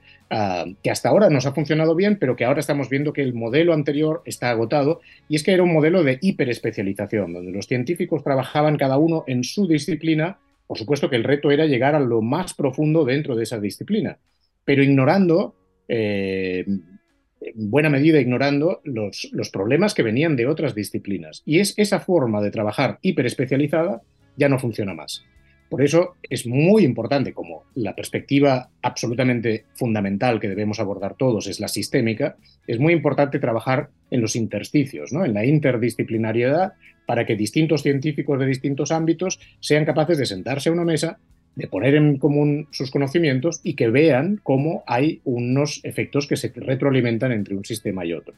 que 0.83 0.91
hasta 0.91 1.09
ahora 1.09 1.29
nos 1.29 1.45
ha 1.45 1.53
funcionado 1.53 1.95
bien, 1.95 2.17
pero 2.19 2.35
que 2.35 2.45
ahora 2.45 2.59
estamos 2.59 2.89
viendo 2.89 3.13
que 3.13 3.21
el 3.21 3.33
modelo 3.33 3.73
anterior 3.73 4.21
está 4.25 4.49
agotado, 4.49 5.01
y 5.29 5.35
es 5.35 5.43
que 5.43 5.53
era 5.53 5.63
un 5.63 5.73
modelo 5.73 6.03
de 6.03 6.19
hiperespecialización, 6.21 7.33
donde 7.33 7.51
los 7.51 7.67
científicos 7.67 8.23
trabajaban 8.23 8.77
cada 8.77 8.97
uno 8.97 9.23
en 9.25 9.43
su 9.43 9.67
disciplina, 9.67 10.37
por 10.67 10.77
supuesto 10.77 11.09
que 11.09 11.15
el 11.15 11.23
reto 11.23 11.49
era 11.51 11.65
llegar 11.65 11.95
a 11.95 11.99
lo 11.99 12.21
más 12.21 12.53
profundo 12.53 13.05
dentro 13.05 13.35
de 13.35 13.43
esa 13.43 13.59
disciplina, 13.59 14.17
pero 14.65 14.83
ignorando 14.83 15.55
en 15.87 17.69
buena 17.69 17.89
medida 17.89 18.19
ignorando 18.19 18.81
los, 18.83 19.29
los 19.31 19.49
problemas 19.49 19.93
que 19.93 20.03
venían 20.03 20.35
de 20.35 20.47
otras 20.47 20.73
disciplinas. 20.73 21.43
Y 21.45 21.59
es 21.59 21.75
esa 21.77 21.99
forma 21.99 22.41
de 22.41 22.49
trabajar 22.49 22.97
hiperespecializada 23.03 24.01
ya 24.37 24.49
no 24.49 24.59
funciona 24.59 24.93
más. 24.93 25.25
Por 25.69 25.83
eso 25.83 26.15
es 26.21 26.45
muy 26.45 26.83
importante, 26.83 27.33
como 27.33 27.63
la 27.73 27.95
perspectiva 27.95 28.69
absolutamente 28.81 29.65
fundamental 29.73 30.39
que 30.39 30.47
debemos 30.47 30.79
abordar 30.79 31.15
todos 31.15 31.47
es 31.47 31.59
la 31.59 31.67
sistémica, 31.67 32.37
es 32.67 32.79
muy 32.79 32.93
importante 32.93 33.39
trabajar 33.39 33.89
en 34.11 34.21
los 34.21 34.35
intersticios, 34.35 35.11
¿no? 35.11 35.25
en 35.25 35.33
la 35.33 35.45
interdisciplinariedad, 35.45 36.73
para 37.07 37.25
que 37.25 37.35
distintos 37.35 37.81
científicos 37.81 38.39
de 38.39 38.45
distintos 38.45 38.91
ámbitos 38.91 39.39
sean 39.59 39.85
capaces 39.85 40.17
de 40.17 40.25
sentarse 40.25 40.69
a 40.69 40.71
una 40.71 40.85
mesa, 40.85 41.17
de 41.55 41.67
poner 41.67 41.95
en 41.95 42.17
común 42.17 42.67
sus 42.71 42.91
conocimientos 42.91 43.61
y 43.63 43.75
que 43.75 43.89
vean 43.89 44.39
cómo 44.43 44.83
hay 44.85 45.21
unos 45.23 45.79
efectos 45.83 46.27
que 46.27 46.37
se 46.37 46.51
retroalimentan 46.55 47.31
entre 47.31 47.55
un 47.55 47.65
sistema 47.65 48.05
y 48.05 48.13
otro. 48.13 48.35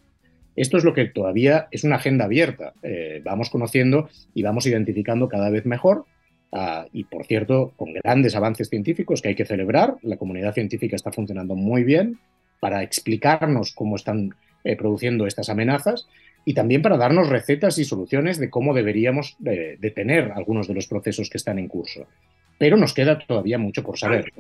Esto 0.58 0.78
es 0.78 0.84
lo 0.84 0.94
que 0.94 1.06
todavía 1.06 1.70
es 1.72 1.86
una 1.86 1.96
agenda 1.96 2.26
abierta. 2.26 2.74
Eh, 2.84 3.22
vamos 3.24 3.50
conociendo 3.50 4.10
y 4.34 4.44
vamos 4.44 4.66
identificando 4.66 5.30
cada 5.30 5.50
vez 5.50 5.66
mejor 5.66 6.06
Ah, 6.52 6.88
y 6.94 7.04
por 7.04 7.26
cierto, 7.26 7.74
con 7.76 7.94
grandes 7.94 8.36
avances 8.36 8.70
científicos 8.70 9.22
que 9.22 9.30
hay 9.30 9.36
que 9.36 9.46
celebrar. 9.46 9.98
La 10.02 10.18
comunidad 10.18 10.54
científica 10.54 10.96
está 10.96 11.12
funcionando 11.12 11.56
muy 11.56 11.84
bien 11.84 12.20
para 12.60 12.84
explicarnos 12.84 13.74
cómo 13.74 13.96
están 13.96 14.34
eh, 14.64 14.76
produciendo 14.76 15.28
estas 15.28 15.50
amenazas 15.50 16.08
y 16.46 16.54
también 16.54 16.82
para 16.82 16.98
darnos 16.98 17.30
recetas 17.30 17.78
y 17.78 17.86
soluciones 17.86 18.40
de 18.40 18.50
cómo 18.50 18.74
deberíamos 18.74 19.36
detener 19.40 20.32
algunos 20.34 20.68
de 20.70 20.76
los 20.76 20.88
procesos 20.88 21.30
que 21.30 21.38
están 21.38 21.60
en 21.60 21.68
curso. 21.68 22.08
Pero 22.58 22.78
nos 22.78 22.94
queda 22.94 23.20
todavía 23.20 23.58
mucho 23.58 23.84
por 23.84 23.98
saber. 23.98 24.34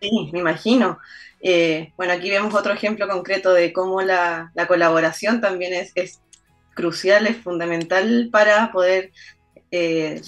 Sí, 0.00 0.30
me 0.32 0.40
imagino. 0.40 0.98
Eh, 1.40 1.92
bueno, 1.96 2.14
aquí 2.14 2.30
vemos 2.30 2.54
otro 2.54 2.72
ejemplo 2.72 3.06
concreto 3.08 3.52
de 3.52 3.72
cómo 3.72 4.02
la, 4.02 4.52
colaboración 4.66 5.40
también 5.40 5.74
es, 5.74 5.92
es, 5.94 6.20
crucial, 6.74 7.26
es 7.26 7.36
fundamental 7.36 8.28
para 8.30 8.70
poder 8.70 9.10
eh, 9.70 10.20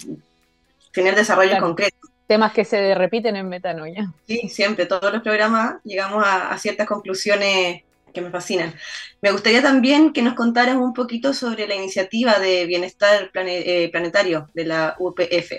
tener 0.91 1.15
desarrollo 1.15 1.57
concreto. 1.59 1.95
Temas 2.27 2.53
que 2.53 2.65
se 2.65 2.93
repiten 2.95 3.35
en 3.35 3.49
Metanoia. 3.49 4.13
Sí, 4.27 4.49
siempre, 4.49 4.85
todos 4.85 5.11
los 5.11 5.21
programas 5.21 5.75
llegamos 5.83 6.23
a, 6.25 6.57
ciertas 6.57 6.87
conclusiones 6.87 7.83
que 8.13 8.21
me 8.21 8.29
fascinan. 8.29 8.73
Me 9.21 9.31
gustaría 9.31 9.61
también 9.61 10.11
que 10.11 10.21
nos 10.21 10.33
contaras 10.33 10.75
un 10.75 10.93
poquito 10.93 11.33
sobre 11.33 11.67
la 11.67 11.75
iniciativa 11.75 12.39
de 12.39 12.65
bienestar 12.65 13.31
eh, 13.33 13.89
planetario 13.89 14.49
de 14.53 14.65
la 14.65 14.95
UPF. 14.99 15.53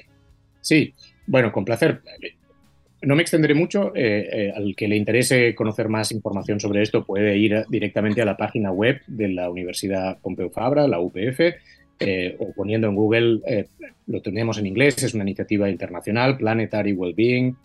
Sí, 0.60 0.94
bueno, 1.26 1.52
con 1.52 1.64
placer. 1.64 2.02
No 3.02 3.16
me 3.16 3.22
extenderé 3.22 3.54
mucho. 3.54 3.92
Eh, 3.94 4.28
eh, 4.32 4.52
al 4.54 4.76
que 4.76 4.86
le 4.86 4.96
interese 4.96 5.54
conocer 5.54 5.88
más 5.88 6.12
información 6.12 6.60
sobre 6.60 6.82
esto 6.82 7.04
puede 7.04 7.36
ir 7.36 7.64
directamente 7.68 8.22
a 8.22 8.24
la 8.24 8.36
página 8.36 8.70
web 8.70 9.00
de 9.08 9.28
la 9.28 9.50
Universidad 9.50 10.18
Pompeu 10.20 10.50
Fabra, 10.50 10.86
la 10.86 11.00
UPF, 11.00 11.40
eh, 11.98 12.36
o 12.38 12.52
poniendo 12.52 12.88
en 12.88 12.94
Google, 12.94 13.40
lo 14.06 14.22
tenemos 14.22 14.58
en 14.58 14.66
inglés, 14.66 15.02
es 15.02 15.14
una 15.14 15.24
iniciativa 15.24 15.68
internacional, 15.68 16.36
Planetary 16.36 16.92
Wellbeing, 16.92 17.56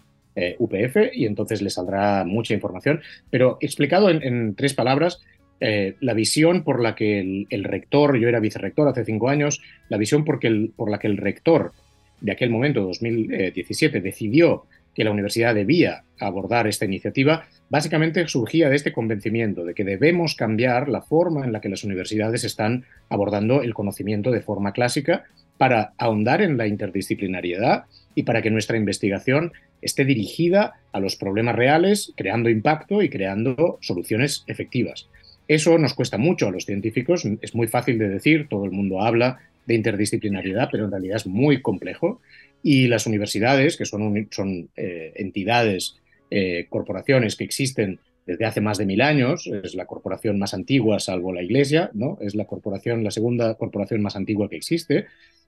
UPF, 0.60 0.98
y 1.14 1.26
entonces 1.26 1.64
le 1.64 1.72
saldrá 1.72 2.24
mucha 2.24 2.54
información. 2.54 3.02
Pero 3.32 3.58
explicado 3.60 4.12
en, 4.12 4.54
tres 4.54 4.76
palabras, 4.76 5.24
la 5.60 6.14
visión 6.14 6.64
por 6.64 6.80
la 6.80 6.94
que 6.94 7.46
el, 7.50 7.64
rector, 7.64 8.20
yo 8.20 8.30
era 8.30 8.40
vicerrector 8.40 8.88
hace 8.88 9.06
cinco 9.06 9.30
años, 9.30 9.64
la 9.90 9.98
visión 9.98 10.24
por, 10.24 10.40
por 10.76 10.92
la 10.92 11.00
que 11.00 11.08
el 11.08 11.18
rector 11.18 11.74
de 12.22 12.32
aquel 12.32 12.50
momento, 12.50 12.82
2017, 12.82 14.02
decidió 14.02 14.66
que 14.94 15.04
la 15.04 15.12
universidad 15.12 15.54
debía 15.54 16.04
abordar 16.20 16.66
esta 16.68 16.86
iniciativa, 16.86 17.46
básicamente 17.70 18.28
surgía 18.28 18.70
de 18.70 18.76
este 18.76 18.92
convencimiento 18.92 19.64
de 19.64 19.76
que 19.76 19.84
debemos 19.84 20.36
cambiar 20.36 20.90
la 20.90 21.02
forma 21.02 21.46
en 21.46 21.54
la 21.54 21.62
que 21.62 21.70
las 21.70 21.84
universidades 21.84 22.44
están 22.44 22.86
abordando 23.10 23.62
el 23.62 23.76
conocimiento 23.76 24.32
de 24.32 24.42
forma 24.42 24.72
clásica 24.72 25.26
para 25.58 25.94
ahondar 25.98 26.42
en 26.42 26.58
la 26.58 26.68
interdisciplinariedad 26.68 27.86
y 28.16 28.24
para 28.24 28.42
que 28.42 28.50
nuestra 28.50 28.78
investigación 28.78 29.52
esté 29.82 30.06
dirigida 30.06 30.74
a 30.92 31.00
los 31.00 31.16
problemas 31.16 31.56
reales, 31.56 32.14
creando 32.16 32.50
impacto 32.50 33.04
y 33.04 33.10
creando 33.10 33.78
soluciones 33.82 34.44
efectivas. 34.48 35.08
Eso 35.48 35.78
nos 35.78 35.94
cuesta 35.94 36.18
mucho 36.18 36.48
a 36.48 36.52
los 36.52 36.66
científicos, 36.66 37.24
es 37.42 37.56
muy 37.56 37.68
fácil 37.68 38.00
de 38.00 38.10
decir, 38.10 38.48
todo 38.50 38.66
el 38.66 38.72
mundo 38.72 39.02
habla 39.02 39.40
de 39.68 39.76
interdisciplinariedad, 39.76 40.70
pero 40.72 40.86
en 40.86 40.92
realidad 40.92 41.18
es 41.18 41.28
muy 41.28 41.62
complejo 41.62 42.22
y 42.64 42.88
las 42.88 43.06
universidades, 43.06 43.78
que 43.78 43.86
son, 43.86 44.28
son 44.32 44.70
eh, 44.76 45.14
entidades, 45.16 45.98
eh, 46.32 46.66
corporaciones 46.70 47.36
que 47.36 47.44
existen 47.44 48.00
desde 48.26 48.46
hace 48.46 48.62
más 48.62 48.78
de 48.78 48.86
mil 48.86 49.02
años, 49.02 49.48
es 49.64 49.76
la 49.76 49.86
corporación 49.86 50.40
más 50.40 50.54
antigua 50.54 51.00
salvo 51.00 51.32
la 51.32 51.44
Iglesia, 51.44 51.92
¿no? 51.94 52.18
es 52.22 52.36
la 52.36 52.46
corporación, 52.46 53.04
la 53.04 53.12
segunda 53.12 53.54
corporación 53.56 54.02
más 54.02 54.16
antigua 54.16 54.50
que 54.50 54.58
existe. 54.58 55.06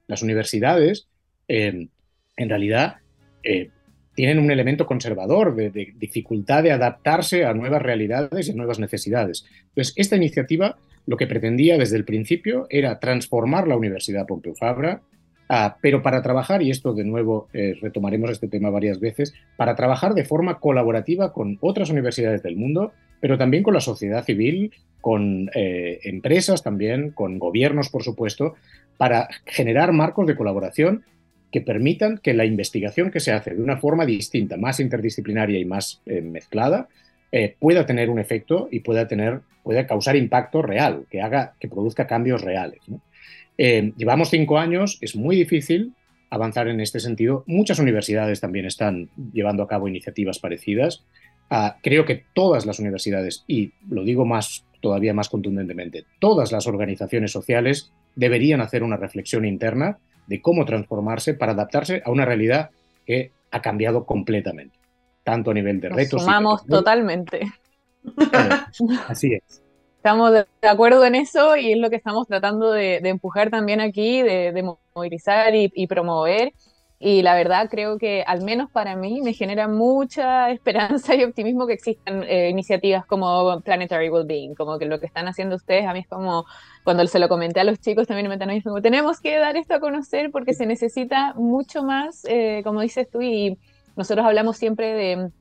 Las 0.08 0.22
universidades, 0.22 1.08
eh, 1.48 1.88
en 2.38 2.50
realidad, 2.50 2.98
tienen 4.20 4.40
un 4.40 4.52
elemento 4.52 4.86
conservador 4.86 5.56
de, 5.56 5.94
dificultad 5.98 6.62
de 6.62 6.74
adaptarse 6.74 7.46
a 7.46 7.54
nuevas 7.54 7.82
realidades 7.82 8.50
y 8.50 8.52
a 8.52 8.56
nuevas 8.56 8.78
necesidades. 8.78 9.46
Entonces, 9.70 9.94
esta 9.96 10.18
iniciativa 10.18 10.76
lo 11.06 11.16
que 11.16 11.26
pretendía 11.26 11.78
desde 11.78 11.96
el 11.96 12.04
principio 12.04 12.68
era 12.70 13.00
transformar 13.00 13.66
la 13.66 13.78
Universidad 13.78 14.28
Pompeu 14.28 14.56
Fabra 14.56 15.02
Ah, 15.52 15.78
pero 15.82 16.04
para 16.04 16.22
trabajar, 16.22 16.62
y 16.62 16.70
esto 16.70 16.94
de 16.94 17.04
nuevo 17.04 17.48
eh, 17.54 17.76
retomaremos 17.82 18.30
este 18.30 18.48
tema 18.48 18.70
varias 18.70 19.00
veces, 19.00 19.34
para 19.58 19.76
trabajar 19.76 20.14
de 20.14 20.24
forma 20.24 20.60
colaborativa 20.60 21.34
con 21.34 21.58
otras 21.60 21.90
universidades 21.90 22.44
del 22.44 22.56
mundo, 22.56 22.92
pero 23.20 23.36
también 23.40 23.64
con 23.64 23.74
la 23.74 23.82
sociedad 23.82 24.24
civil, 24.24 24.72
con 25.02 25.50
eh, 25.56 26.02
empresas 26.04 26.62
también, 26.62 27.10
con 27.10 27.40
gobiernos, 27.40 27.90
por 27.90 28.04
supuesto, 28.04 28.54
para 28.98 29.28
generar 29.46 29.92
marcos 29.92 30.28
de 30.28 30.36
colaboración 30.36 31.04
que 31.52 31.62
permitan 31.62 32.18
que 32.18 32.34
la 32.34 32.46
investigación 32.46 33.12
que 33.12 33.20
se 33.20 33.32
hace 33.32 33.56
de 33.56 33.62
una 33.62 33.78
forma 33.78 34.06
distinta, 34.06 34.58
más 34.58 34.80
interdisciplinaria 34.80 35.60
y 35.60 35.66
más 35.66 36.02
eh, 36.06 36.22
mezclada, 36.22 36.88
pueda 37.60 37.86
tener 37.86 38.10
un 38.10 38.18
efecto 38.18 38.70
y 38.72 38.80
pueda, 38.80 39.08
tener, 39.08 39.42
pueda 39.62 39.86
causar 39.86 40.16
impacto 40.16 40.64
real, 40.64 41.06
que, 41.12 41.22
haga, 41.22 41.54
que 41.60 41.68
produzca 41.68 42.08
cambios 42.08 42.42
reales. 42.42 42.80
Eh, 43.62 43.92
llevamos 43.98 44.30
cinco 44.30 44.58
años, 44.58 44.98
es 45.02 45.18
muy 45.18 45.36
difícil 45.36 45.92
avanzar 46.30 46.70
en 46.70 46.80
este 46.80 47.02
sentido. 47.02 47.44
Muchas 47.46 47.78
universidades 47.78 48.40
también 48.40 48.66
están 48.66 49.10
llevando 49.34 49.64
a 49.64 49.68
cabo 49.68 49.90
iniciativas 49.90 50.40
parecidas. 50.40 51.04
Ah, 51.50 51.76
creo 51.84 52.06
que 52.06 52.24
todas 52.34 52.66
las 52.66 52.80
universidades, 52.80 53.44
y 53.48 53.74
lo 53.90 54.06
digo 54.06 54.26
más 54.26 54.64
todavía 54.80 55.14
más 55.14 55.30
contundentemente, 55.30 56.06
todas 56.20 56.52
las 56.52 56.68
organizaciones 56.68 57.32
sociales 57.32 57.92
deberían 58.16 58.62
hacer 58.62 58.84
una 58.84 58.98
reflexión 58.98 59.46
interna 59.46 59.98
de 60.28 60.42
cómo 60.42 60.66
transformarse 60.66 61.34
para 61.34 61.54
adaptarse 61.54 62.02
a 62.06 62.12
una 62.12 62.26
realidad 62.26 62.70
que 63.06 63.32
ha 63.52 63.62
cambiado 63.62 64.06
completamente, 64.06 64.78
tanto 65.24 65.52
a 65.52 65.54
nivel 65.54 65.80
de 65.82 65.90
retos. 65.90 66.22
Sumamos 66.22 66.66
totalmente. 66.66 67.52
así 69.08 69.34
es. 69.34 69.62
Estamos 69.98 70.32
de 70.32 70.46
acuerdo 70.68 71.04
en 71.04 71.16
eso 71.16 71.58
y 71.58 71.74
es 71.74 71.78
lo 71.78 71.90
que 71.90 71.98
estamos 71.98 72.26
tratando 72.26 72.72
de, 72.72 72.98
empujar 73.04 73.50
también 73.50 73.82
aquí, 73.82 74.22
de, 74.22 74.76
movilizar 74.96 75.54
y, 75.54 75.88
promover. 75.88 76.54
Y 77.02 77.22
la 77.22 77.34
verdad 77.34 77.70
creo 77.70 77.98
que 77.98 78.24
al 78.28 78.44
menos 78.44 78.70
para 78.70 78.98
mí 78.98 79.22
me 79.22 79.34
genera 79.34 79.70
mucha 79.70 80.52
esperanza 80.52 81.16
y 81.16 81.24
optimismo 81.24 81.66
que 81.66 81.74
existan 81.74 82.24
eh, 82.24 82.50
iniciativas 82.50 83.06
como 83.06 83.62
Planetary 83.62 84.10
Wellbeing, 84.10 84.54
como 84.56 84.78
que 84.78 84.86
lo 84.86 85.00
que 85.00 85.06
están 85.06 85.28
haciendo 85.28 85.56
ustedes, 85.56 85.86
a 85.88 85.94
mí 85.94 86.00
es 86.00 86.08
como 86.08 86.46
cuando 86.84 87.06
se 87.08 87.20
lo 87.20 87.30
comenté 87.30 87.62
a 87.62 87.64
los 87.64 87.80
chicos 87.80 88.08
también 88.08 88.28
me 88.28 88.62
como 88.64 88.82
tenemos 88.82 89.22
que 89.22 89.38
dar 89.38 89.56
esto 89.56 89.76
a 89.76 89.80
conocer 89.80 90.32
porque 90.32 90.54
se 90.54 90.66
necesita 90.66 91.34
mucho 91.36 91.84
más, 91.84 92.26
eh, 92.26 92.62
como 92.64 92.82
dices 92.82 93.10
tú, 93.10 93.22
y 93.22 93.58
nosotros 93.96 94.26
hablamos 94.26 94.58
siempre 94.58 94.94
de 94.94 95.32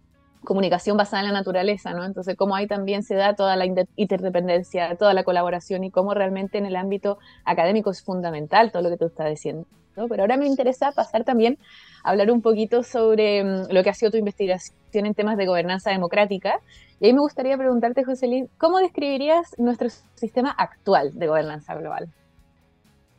comunicación 0.44 0.96
basada 0.96 1.22
en 1.22 1.28
la 1.28 1.38
naturaleza, 1.38 1.92
¿no? 1.92 2.04
Entonces, 2.04 2.36
cómo 2.36 2.54
ahí 2.54 2.66
también 2.66 3.02
se 3.02 3.14
da 3.14 3.34
toda 3.34 3.56
la 3.56 3.66
interdependencia, 3.96 4.96
toda 4.96 5.14
la 5.14 5.24
colaboración 5.24 5.84
y 5.84 5.90
cómo 5.90 6.14
realmente 6.14 6.58
en 6.58 6.66
el 6.66 6.76
ámbito 6.76 7.18
académico 7.44 7.90
es 7.90 8.02
fundamental 8.02 8.72
todo 8.72 8.82
lo 8.82 8.90
que 8.90 8.96
tú 8.96 9.06
estás 9.06 9.28
diciendo. 9.28 9.66
Pero 10.08 10.22
ahora 10.22 10.36
me 10.36 10.46
interesa 10.46 10.92
pasar 10.92 11.24
también 11.24 11.58
a 12.04 12.10
hablar 12.10 12.30
un 12.30 12.40
poquito 12.40 12.82
sobre 12.82 13.42
mm, 13.42 13.72
lo 13.72 13.82
que 13.82 13.90
ha 13.90 13.94
sido 13.94 14.12
tu 14.12 14.16
investigación 14.16 15.06
en 15.06 15.14
temas 15.14 15.36
de 15.36 15.46
gobernanza 15.46 15.90
democrática. 15.90 16.60
Y 17.00 17.06
ahí 17.06 17.12
me 17.12 17.20
gustaría 17.20 17.56
preguntarte, 17.56 18.04
Joselín, 18.04 18.48
¿cómo 18.58 18.78
describirías 18.78 19.54
nuestro 19.58 19.88
sistema 20.14 20.50
actual 20.50 21.18
de 21.18 21.26
gobernanza 21.26 21.74
global? 21.74 22.08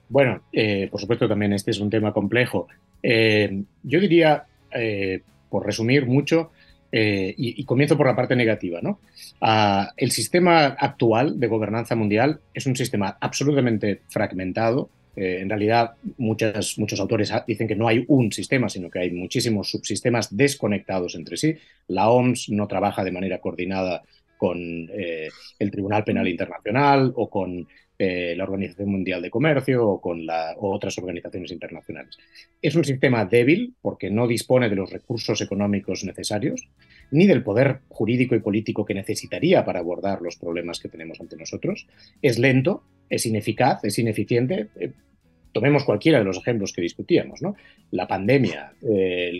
Bueno, 0.09 0.41
eh, 0.51 0.87
por 0.89 0.99
supuesto 0.99 1.27
también 1.27 1.53
este 1.53 1.71
es 1.71 1.79
un 1.79 1.89
tema 1.89 2.13
complejo. 2.13 2.67
Eh, 3.03 3.63
yo 3.83 3.99
diría, 3.99 4.45
eh, 4.73 5.21
por 5.49 5.65
resumir 5.65 6.07
mucho, 6.07 6.51
eh, 6.91 7.33
y, 7.37 7.63
comienzo 7.65 7.97
por 7.97 8.07
la 8.07 8.15
parte 8.15 8.35
negativa. 8.35 8.79
¿no? 8.81 8.99
Ah, 9.41 9.91
el 9.95 10.11
sistema 10.11 10.65
actual 10.67 11.39
de 11.39 11.47
gobernanza 11.47 11.95
mundial 11.95 12.39
es 12.53 12.65
un 12.65 12.75
sistema 12.75 13.17
absolutamente 13.19 14.01
fragmentado. 14.07 14.89
Eh, 15.15 15.39
en 15.41 15.49
realidad, 15.49 15.93
muchas, 16.17 16.77
muchos 16.77 16.99
autores 16.99 17.31
dicen 17.45 17.67
que 17.67 17.75
no 17.75 17.87
hay 17.87 18.05
un 18.07 18.31
sistema, 18.31 18.69
sino 18.69 18.89
que 18.89 18.99
hay 18.99 19.11
muchísimos 19.11 19.69
subsistemas 19.69 20.35
desconectados 20.35 21.15
entre 21.15 21.37
sí. 21.37 21.55
La 21.87 22.09
OMS 22.09 22.49
no 22.49 22.67
trabaja 22.67 23.03
de 23.03 23.11
manera 23.11 23.39
coordinada 23.39 24.03
con 24.37 24.57
el 24.57 25.69
Tribunal 25.69 26.05
Penal 26.05 26.25
Internacional 26.25 27.11
o 27.13 27.29
con 27.29 27.67
la 27.99 28.45
Organización 28.45 28.89
Mundial 28.89 29.21
de 29.21 29.29
Comercio 29.29 29.85
o 29.85 30.01
con 30.01 30.25
la, 30.25 30.55
otras 30.57 30.97
organizaciones 30.97 31.51
internacionales. 31.51 32.17
Es 32.61 32.75
un 32.75 32.85
sistema 32.85 33.25
débil 33.25 33.73
porque 33.81 34.09
no 34.09 34.25
dispone 34.25 34.69
de 34.69 34.77
los 34.77 34.89
recursos 34.89 35.41
económicos 35.41 36.05
necesarios 36.05 36.69
ni 37.11 37.27
del 37.27 37.43
poder 37.43 37.81
jurídico 37.89 38.35
y 38.35 38.39
político 38.39 38.85
que 38.85 38.93
necesitaría 38.93 39.65
para 39.65 39.79
abordar 39.79 40.21
los 40.21 40.37
problemas 40.37 40.79
que 40.79 40.87
tenemos 40.87 41.19
ante 41.19 41.35
nosotros. 41.35 41.87
Es 42.21 42.39
lento, 42.39 42.83
es 43.09 43.25
ineficaz, 43.25 43.83
es 43.83 43.99
ineficiente. 43.99 44.69
tomemos 45.51 45.83
cualquiera 45.83 46.19
de 46.19 46.25
los 46.25 46.37
ejemplos 46.37 46.71
que 46.71 46.81
discutíamos, 46.81 47.41
¿no? 47.41 47.55
La 47.91 48.07
pandemia, 48.07 48.73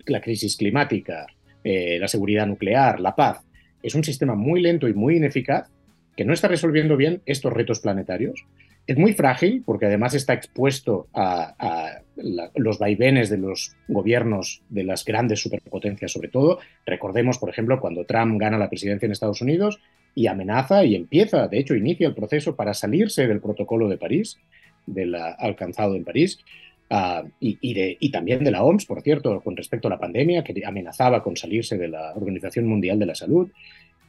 la 0.05 0.19
crisis 0.19 0.57
climática, 0.57 1.27
la 1.63 2.07
seguridad 2.09 2.45
nuclear, 2.45 2.99
la 2.99 3.15
paz. 3.15 3.45
Es 3.81 3.95
un 3.95 4.03
sistema 4.03 4.35
muy 4.35 4.61
lento 4.61 4.89
y 4.89 4.93
muy 4.93 5.15
ineficaz 5.15 5.69
que 6.19 6.25
no 6.25 6.33
está 6.33 6.49
resolviendo 6.49 6.97
bien 6.97 7.21
estos 7.25 7.53
retos 7.53 7.79
planetarios. 7.79 8.43
Es 8.85 8.97
muy 8.97 9.13
frágil 9.13 9.63
porque 9.65 9.85
además 9.85 10.13
está 10.15 10.33
expuesto 10.33 11.07
a, 11.13 12.01
los 12.55 12.77
vaivenes 12.77 13.29
de 13.29 13.37
los 13.37 13.73
gobiernos 13.87 14.61
de 14.67 14.83
las 14.83 15.05
grandes 15.05 15.39
superpotencias 15.39 16.11
sobre 16.11 16.27
todo. 16.27 16.59
Recordemos, 16.85 17.37
por 17.37 17.49
ejemplo, 17.49 17.79
cuando 17.79 18.03
Trump 18.03 18.37
gana 18.37 18.57
la 18.57 18.67
presidencia 18.67 19.05
en 19.05 19.13
Estados 19.13 19.39
Unidos 19.41 19.79
y 20.13 20.27
amenaza 20.27 20.83
y 20.83 20.95
empieza, 20.95 21.47
de 21.47 21.57
hecho, 21.57 21.73
inicia 21.73 22.09
el 22.09 22.15
proceso 22.15 22.53
para 22.53 22.73
salirse 22.73 23.25
del 23.25 23.39
protocolo 23.39 23.87
de 23.87 23.95
París, 23.95 24.37
del 24.85 25.15
alcanzado 25.15 25.95
en 25.95 26.03
París. 26.03 26.39
Ah, 26.89 27.23
y, 27.39 27.57
y, 27.61 28.11
también 28.11 28.43
de 28.43 28.51
la 28.51 28.63
OMS, 28.63 28.85
por 28.85 29.01
cierto, 29.03 29.39
con 29.39 29.55
respecto 29.55 29.87
a 29.87 29.91
la 29.91 29.99
pandemia, 29.99 30.43
que 30.43 30.65
amenazaba 30.65 31.23
con 31.23 31.37
salirse 31.37 31.77
de 31.77 31.87
la 31.87 32.13
Organización 32.13 32.65
Mundial 32.65 32.99
de 32.99 33.05
la 33.05 33.15
Salud. 33.15 33.49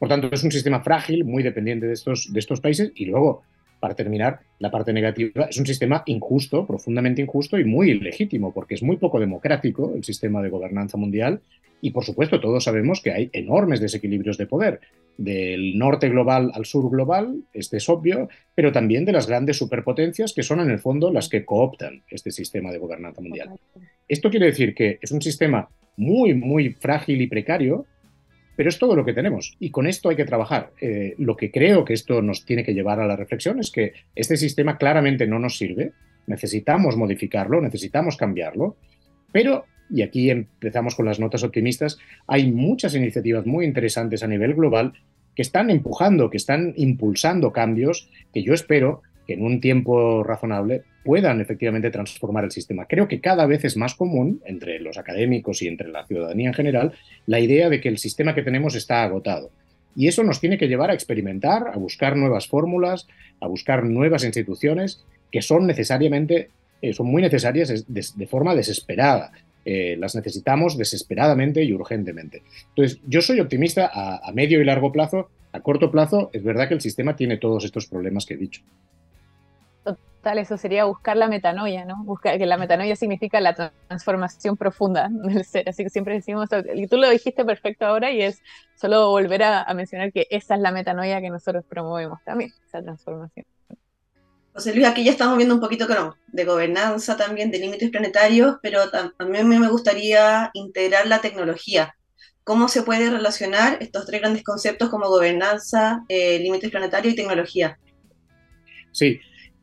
Por 0.01 0.09
tanto, 0.09 0.31
es 0.33 0.43
un 0.43 0.51
sistema 0.51 0.81
frágil, 0.81 1.27
muy 1.27 1.43
dependiente 1.43 1.87
de 1.87 1.93
estos, 1.93 2.33
de 2.33 2.41
estos 2.41 2.63
países. 2.63 2.91
Y 2.95 3.05
luego, 3.05 3.43
para 3.81 3.95
terminar, 3.95 4.41
la 4.59 4.71
parte 4.71 4.95
negativa 4.95 5.45
es 5.45 5.59
un 5.59 5.67
sistema 5.67 6.03
injusto, 6.07 6.67
profundamente 6.67 7.21
injusto 7.21 7.59
y 7.59 7.67
muy 7.67 7.91
ilegítimo, 7.91 8.55
porque 8.55 8.77
es 8.77 8.83
muy 8.83 8.97
poco 8.97 9.21
democrático 9.21 9.93
el 9.95 10.03
sistema 10.03 10.41
de 10.41 10.49
gobernanza 10.49 10.97
mundial. 10.97 11.43
Y 11.83 11.91
por 11.91 12.07
supuesto, 12.07 12.41
todos 12.41 12.65
sabemos 12.65 13.03
que 13.03 13.13
hay 13.13 13.29
enormes 13.35 13.79
desequilibrios 13.79 14.39
de 14.39 14.47
poder, 14.47 14.81
del 15.19 15.77
norte 15.77 16.09
global 16.09 16.51
al 16.55 16.65
sur 16.65 16.91
global, 16.91 17.43
este 17.53 17.77
es 17.77 17.87
obvio, 17.91 18.31
pero 18.55 18.73
también 18.73 19.05
de 19.05 19.13
las 19.13 19.27
grandes 19.27 19.59
superpotencias 19.59 20.33
que 20.33 20.43
son 20.43 20.61
en 20.61 20.71
el 20.71 20.79
fondo 20.79 21.13
las 21.13 21.29
que 21.29 21.45
cooptan 21.45 22.05
este 22.09 22.31
sistema 22.31 22.73
de 22.73 22.79
gobernanza 22.79 23.21
mundial. 23.21 23.51
Esto 24.09 24.31
quiere 24.31 24.47
decir 24.47 24.75
que 24.75 24.99
es 25.03 25.13
un 25.13 25.21
sistema 25.21 25.69
muy, 25.99 26.33
muy 26.33 26.71
frágil 26.71 27.21
y 27.21 27.27
precario, 27.27 27.85
pero 28.61 28.69
es 28.69 28.79
todo 28.79 28.95
lo 28.95 29.07
que 29.07 29.15
tenemos 29.15 29.57
y 29.59 29.71
con 29.71 29.87
esto 29.87 30.11
hay 30.11 30.17
que 30.17 30.27
trabajar. 30.27 30.73
Eh, 30.83 31.15
lo 31.17 31.35
que 31.35 31.51
creo 31.51 31.83
que 31.83 31.95
esto 31.95 32.21
nos 32.21 32.45
tiene 32.45 32.63
que 32.63 32.75
llevar 32.75 33.01
a 33.01 33.07
la 33.07 33.17
reflexión 33.17 33.59
es 33.59 33.71
que 33.71 33.95
este 34.15 34.37
sistema 34.37 34.77
claramente 34.77 35.27
no 35.27 35.39
nos 35.39 35.57
sirve, 35.57 35.93
necesitamos 36.27 36.95
modificarlo, 36.95 37.63
necesitamos 37.63 38.19
cambiarlo, 38.19 38.77
pero, 39.33 39.65
y 39.89 40.03
aquí 40.03 40.29
empezamos 40.29 40.95
con 40.95 41.07
las 41.07 41.19
notas 41.19 41.43
optimistas, 41.43 41.97
hay 42.27 42.53
muchas 42.53 42.95
iniciativas 42.95 43.47
muy 43.47 43.65
interesantes 43.65 44.23
a 44.23 44.29
nivel 44.29 44.53
global 44.53 44.93
que 45.35 45.41
están 45.41 45.71
empujando, 45.71 46.29
que 46.29 46.37
están 46.37 46.75
impulsando 46.77 47.53
cambios 47.53 48.11
que 48.35 48.43
yo 48.43 48.53
espero 48.53 49.01
en 49.35 49.43
un 49.43 49.61
tiempo 49.61 50.23
razonable 50.23 50.83
puedan 51.05 51.41
efectivamente 51.41 51.91
transformar 51.91 52.45
el 52.45 52.51
sistema. 52.51 52.87
Creo 52.87 53.09
que 53.09 53.21
cada 53.21 53.47
vez 53.47 53.65
es 53.65 53.77
más 53.77 53.95
común 53.95 54.41
entre 54.45 54.81
los 54.81 54.99
académicos 54.99 55.63
y 55.63 55.69
entre 55.69 55.89
la 55.89 56.07
ciudadanía 56.07 56.49
en 56.49 56.55
general 56.55 56.93
la 57.27 57.41
idea 57.41 57.69
de 57.69 57.81
que 57.81 57.89
el 57.89 57.99
sistema 57.99 58.35
que 58.35 58.43
tenemos 58.43 58.75
está 58.75 59.03
agotado. 59.03 59.51
Y 59.97 60.09
eso 60.09 60.23
nos 60.23 60.41
tiene 60.41 60.59
que 60.59 60.69
llevar 60.69 60.91
a 60.91 60.95
experimentar, 60.95 61.69
a 61.73 61.77
buscar 61.77 62.17
nuevas 62.17 62.47
fórmulas, 62.47 63.09
a 63.41 63.47
buscar 63.49 63.85
nuevas 63.85 64.25
instituciones 64.25 65.05
que 65.33 65.43
son 65.43 65.67
necesariamente, 65.67 66.51
eh, 66.83 66.93
son 66.93 67.07
muy 67.07 67.23
necesarias 67.23 67.85
de, 67.87 68.27
forma 68.27 68.55
desesperada. 68.55 69.33
Eh, 69.65 69.97
las 69.99 70.15
necesitamos 70.15 70.79
desesperadamente 70.79 71.63
y 71.63 71.73
urgentemente. 71.73 72.43
Entonces, 72.69 73.01
yo 73.07 73.21
soy 73.21 73.41
optimista 73.41 73.91
a 73.93 74.33
medio 74.33 74.61
y 74.61 74.65
largo 74.65 74.91
plazo. 74.91 75.29
A 75.53 75.61
corto 75.61 75.91
plazo, 75.91 76.31
es 76.33 76.45
verdad 76.45 76.69
que 76.69 76.75
el 76.75 76.81
sistema 76.81 77.17
tiene 77.17 77.37
todos 77.37 77.65
estos 77.65 77.87
problemas 77.87 78.25
que 78.25 78.35
he 78.35 78.37
dicho 78.37 78.63
tal, 80.23 80.39
eso 80.39 80.57
sería 80.57 80.85
buscar 80.85 81.17
la 81.17 81.29
metanoia, 81.29 81.85
¿no? 81.85 82.05
Buscar, 82.05 82.39
que 82.39 82.47
la 82.47 82.57
metanoia 82.57 82.97
significa 82.97 83.41
la 83.41 83.55
transformación 83.89 84.57
profunda 84.57 85.09
del 85.11 85.45
ser, 85.45 85.69
así 85.69 85.85
que 85.85 85.91
siempre 85.91 86.15
decimos, 86.15 86.49
y 86.75 86.87
tú 86.87 86.97
lo 86.97 87.09
dijiste 87.09 87.45
perfecto 87.45 87.87
ahora, 87.87 88.11
y 88.11 88.23
es 88.23 88.43
solo 88.77 89.09
volver 89.11 89.43
a, 89.43 89.73
mencionar 89.75 90.13
que 90.13 90.27
esa 90.31 90.55
es 90.55 90.61
la 90.61 90.73
metanoia 90.73 91.21
que 91.21 91.31
nosotros 91.31 91.65
promovemos 91.69 92.21
también, 92.25 92.53
esa 92.67 92.83
transformación. 92.83 93.47
José 94.53 94.75
Luis, 94.75 94.87
aquí 94.87 95.05
ya 95.05 95.13
estamos 95.13 95.37
viendo 95.37 95.55
un 95.55 95.61
poquito 95.61 95.87
de 96.27 96.45
gobernanza 96.45 97.17
también, 97.17 97.51
de 97.51 97.59
límites 97.59 97.89
planetarios, 97.91 98.57
pero 98.61 98.91
también 99.17 99.49
me 99.49 99.69
gustaría 99.69 100.51
integrar 100.55 101.07
la 101.07 101.21
tecnología. 101.21 101.95
¿Cómo 102.43 102.69
se 102.69 102.83
puede 102.83 103.11
relacionar 103.11 103.79
estos 103.81 104.07
tres 104.07 104.21
grandes 104.21 104.43
conceptos 104.43 104.89
como 104.89 105.09
gobernanza, 105.09 106.03
eh, 106.09 106.41
límites 106.41 106.71
planetarios 106.71 107.15
y 107.15 107.17
tecnología? 107.17 107.79
Sí, 108.91 109.21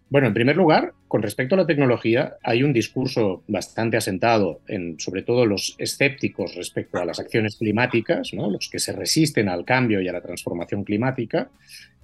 bueno, 0.09 0.27
en 0.27 0.33
primer 0.33 0.55
lugar, 0.55 0.93
con 1.07 1.21
respecto 1.21 1.55
a 1.55 1.57
la 1.57 1.67
tecnología, 1.67 2.37
hay 2.41 2.63
un 2.63 2.71
discurso 2.71 3.43
bastante 3.47 3.97
asentado 3.97 4.61
en 4.67 4.99
sobre 4.99 5.21
todo 5.21 5.45
los 5.45 5.75
escépticos 5.77 6.55
respecto 6.55 6.97
a 6.97 7.05
las 7.05 7.19
acciones 7.19 7.57
climáticas, 7.57 8.33
¿no? 8.33 8.49
los 8.49 8.69
que 8.69 8.79
se 8.79 8.93
resisten 8.93 9.49
al 9.49 9.65
cambio 9.65 10.01
y 10.01 10.07
a 10.07 10.13
la 10.13 10.21
transformación 10.21 10.85
climática. 10.85 11.49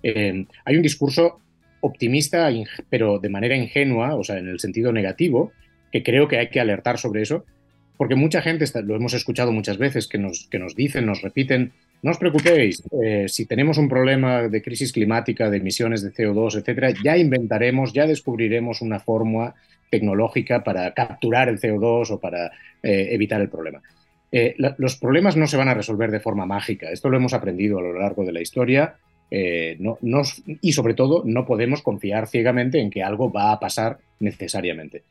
Eh, 0.02 0.46
hay 0.66 0.76
un 0.76 0.82
discurso 0.82 1.40
optimista, 1.80 2.50
pero 2.90 3.20
de 3.20 3.30
manera 3.30 3.56
ingenua, 3.56 4.16
o 4.16 4.24
sea, 4.24 4.38
en 4.38 4.48
el 4.48 4.60
sentido 4.60 4.92
negativo, 4.92 5.52
que 5.92 6.04
creo 6.04 6.28
que 6.28 6.40
hay 6.40 6.50
que 6.50 6.60
alertar 6.60 6.98
sobre 6.98 7.22
eso, 7.22 7.46
porque 7.98 8.16
mucha 8.16 8.42
gente, 8.42 8.66
lo 8.84 8.96
hemos 8.96 9.14
escuchado 9.14 9.52
muchas 9.52 9.78
veces, 9.78 10.08
que 10.08 10.18
nos, 10.18 10.48
que 10.50 10.60
nos 10.60 10.76
dicen, 10.76 11.06
nos 11.06 11.22
repiten, 11.22 11.72
no 12.04 12.12
os 12.12 12.20
preocupéis, 12.20 12.84
eh, 13.02 13.32
si 13.32 13.46
tenemos 13.46 13.78
un 13.78 13.88
problema 13.88 14.50
de 14.50 14.62
crisis 14.62 14.92
climática, 14.92 15.50
de 15.50 15.58
emisiones 15.58 16.04
de 16.04 16.12
CO2, 16.12 16.60
etcétera, 16.60 16.92
ya 17.02 17.18
inventaremos, 17.18 17.94
ya 17.94 18.06
descubriremos 18.06 18.82
una 18.82 19.00
fórmula 19.00 19.56
tecnológica 19.90 20.66
para 20.66 20.94
capturar 20.94 21.48
el 21.48 21.62
CO2 21.62 22.12
o 22.12 22.20
para 22.20 22.48
eh, 22.84 23.08
evitar 23.12 23.40
el 23.40 23.48
problema. 23.48 23.82
Eh, 24.34 24.54
los 24.78 24.98
problemas 24.98 25.38
no 25.38 25.48
se 25.48 25.56
van 25.56 25.70
a 25.70 25.74
resolver 25.74 26.12
de 26.12 26.20
forma 26.20 26.46
mágica. 26.46 26.92
Esto 26.92 27.08
lo 27.08 27.16
hemos 27.16 27.34
aprendido 27.34 27.80
a 27.80 27.84
lo 27.84 27.94
largo 27.94 28.26
de 28.26 28.34
la 28.34 28.42
historia. 28.42 28.96
y 29.32 30.72
sobre 30.74 30.94
todo, 30.94 31.24
no 31.26 31.46
podemos 31.46 31.82
confiar 31.82 32.28
ciegamente 32.28 32.80
en 32.80 32.92
que 32.92 33.02
algo 33.02 33.32
va 33.32 33.52
a 33.52 33.60
pasar 33.60 33.98
necesariamente. 34.20 35.04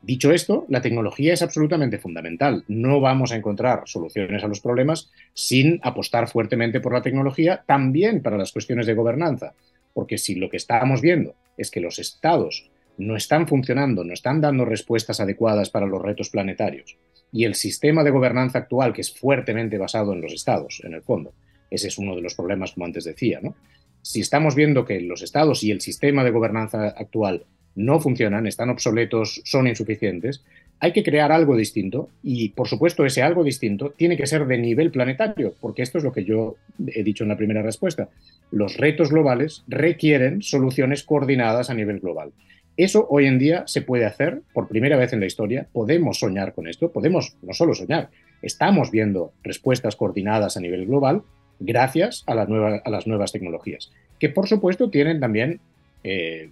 Dicho 0.00 0.32
esto, 0.32 0.64
la 0.68 0.80
tecnología 0.80 1.34
es 1.34 1.42
absolutamente 1.42 1.98
fundamental. 1.98 2.64
No 2.66 3.00
vamos 3.00 3.32
a 3.32 3.36
encontrar 3.36 3.82
soluciones 3.86 4.42
a 4.42 4.48
los 4.48 4.60
problemas 4.60 5.10
sin 5.34 5.80
apostar 5.82 6.28
fuertemente 6.28 6.80
por 6.80 6.94
la 6.94 7.02
tecnología, 7.02 7.62
también 7.66 8.22
para 8.22 8.38
las 8.38 8.52
cuestiones 8.52 8.86
de 8.86 8.94
gobernanza. 8.94 9.52
Porque 9.92 10.16
si 10.16 10.34
lo 10.36 10.48
que 10.48 10.56
estamos 10.56 11.02
viendo 11.02 11.34
es 11.56 11.70
que 11.70 11.80
los 11.80 11.98
estados 11.98 12.70
no 12.98 13.16
están 13.16 13.46
funcionando, 13.46 14.04
no 14.04 14.14
están 14.14 14.40
dando 14.40 14.64
respuestas 14.64 15.20
adecuadas 15.20 15.68
para 15.68 15.86
los 15.86 16.00
retos 16.00 16.30
planetarios, 16.30 16.96
y 17.30 17.44
el 17.44 17.54
sistema 17.54 18.02
de 18.02 18.10
gobernanza 18.10 18.58
actual, 18.58 18.92
que 18.92 19.02
es 19.02 19.12
fuertemente 19.12 19.76
basado 19.76 20.12
en 20.14 20.22
los 20.22 20.32
estados, 20.32 20.80
en 20.84 20.94
el 20.94 21.02
fondo, 21.02 21.34
ese 21.70 21.88
es 21.88 21.98
uno 21.98 22.14
de 22.16 22.22
los 22.22 22.34
problemas, 22.34 22.72
como 22.72 22.86
antes 22.86 23.04
decía, 23.04 23.40
¿no? 23.42 23.54
Si 24.00 24.20
estamos 24.20 24.54
viendo 24.54 24.84
que 24.84 25.00
los 25.00 25.22
estados 25.22 25.64
y 25.64 25.72
el 25.72 25.80
sistema 25.80 26.22
de 26.22 26.30
gobernanza 26.30 26.88
actual 26.88 27.44
no 27.76 28.00
funcionan, 28.00 28.46
están 28.46 28.70
obsoletos, 28.70 29.42
son 29.44 29.68
insuficientes, 29.68 30.42
hay 30.80 30.92
que 30.92 31.04
crear 31.04 31.32
algo 31.32 31.56
distinto 31.56 32.10
y, 32.22 32.50
por 32.50 32.68
supuesto, 32.68 33.06
ese 33.06 33.22
algo 33.22 33.44
distinto 33.44 33.90
tiene 33.90 34.16
que 34.16 34.26
ser 34.26 34.46
de 34.46 34.58
nivel 34.58 34.90
planetario, 34.90 35.54
porque 35.60 35.82
esto 35.82 35.98
es 35.98 36.04
lo 36.04 36.12
que 36.12 36.24
yo 36.24 36.56
he 36.86 37.02
dicho 37.02 37.24
en 37.24 37.28
la 37.28 37.36
primera 37.36 37.62
respuesta. 37.62 38.08
Los 38.50 38.76
retos 38.76 39.10
globales 39.10 39.62
requieren 39.68 40.42
soluciones 40.42 41.02
coordinadas 41.02 41.70
a 41.70 41.74
nivel 41.74 42.00
global. 42.00 42.32
Eso 42.76 43.06
hoy 43.08 43.26
en 43.26 43.38
día 43.38 43.64
se 43.66 43.80
puede 43.80 44.04
hacer 44.04 44.42
por 44.52 44.68
primera 44.68 44.96
vez 44.98 45.14
en 45.14 45.20
la 45.20 45.26
historia. 45.26 45.66
Podemos 45.72 46.18
soñar 46.18 46.52
con 46.52 46.68
esto, 46.68 46.92
podemos 46.92 47.36
no 47.42 47.54
solo 47.54 47.74
soñar, 47.74 48.10
estamos 48.42 48.90
viendo 48.90 49.32
respuestas 49.42 49.96
coordinadas 49.96 50.56
a 50.56 50.60
nivel 50.60 50.86
global 50.86 51.22
gracias 51.58 52.22
a, 52.26 52.32
a 52.32 52.90
las 52.90 53.06
nuevas 53.06 53.32
tecnologías, 53.32 53.90
que 54.18 54.28
por 54.28 54.46
supuesto 54.46 54.90
tienen 54.90 55.20
también 55.20 55.60
eh, 56.04 56.50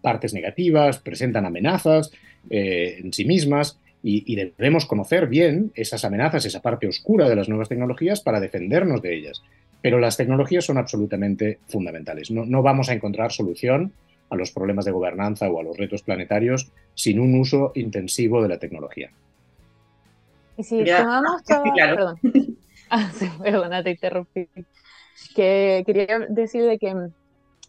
partes 0.00 0.34
negativas, 0.34 0.98
presentan 0.98 1.46
amenazas 1.46 2.10
eh, 2.50 3.00
en 3.02 3.12
sí 3.12 3.24
mismas 3.24 3.78
y, 4.06 4.36
debemos 4.36 4.84
conocer 4.84 5.28
bien 5.28 5.72
esas 5.74 6.04
amenazas, 6.04 6.44
esa 6.44 6.60
parte 6.60 6.86
oscura 6.86 7.26
de 7.26 7.36
las 7.36 7.48
nuevas 7.48 7.70
tecnologías 7.70 8.20
para 8.20 8.38
defendernos 8.38 9.00
de 9.00 9.16
ellas. 9.16 9.42
Pero 9.80 9.98
las 9.98 10.18
tecnologías 10.18 10.64
son 10.66 10.76
absolutamente 10.76 11.58
fundamentales. 11.68 12.30
No, 12.30 12.62
vamos 12.62 12.90
a 12.90 12.92
encontrar 12.92 13.32
solución 13.32 13.92
a 14.28 14.36
los 14.36 14.50
problemas 14.50 14.84
de 14.84 14.90
gobernanza 14.90 15.48
o 15.48 15.58
a 15.58 15.62
los 15.62 15.76
retos 15.78 16.02
planetarios 16.02 16.70
sin 16.94 17.18
un 17.18 17.34
uso 17.38 17.72
intensivo 17.74 18.42
de 18.42 18.48
la 18.48 18.58
tecnología. 18.58 19.10
Y 20.58 20.62
si 20.62 20.84
tomamos 20.84 21.42
todo... 21.48 21.62
Perdón. 21.74 22.18
Ah, 22.90 23.10
perdona, 23.42 23.82
te 23.82 23.92
interrumpí. 23.92 24.46
que 25.34 25.82
quería 25.86 26.18
decirle 26.28 26.78
que 26.78 26.94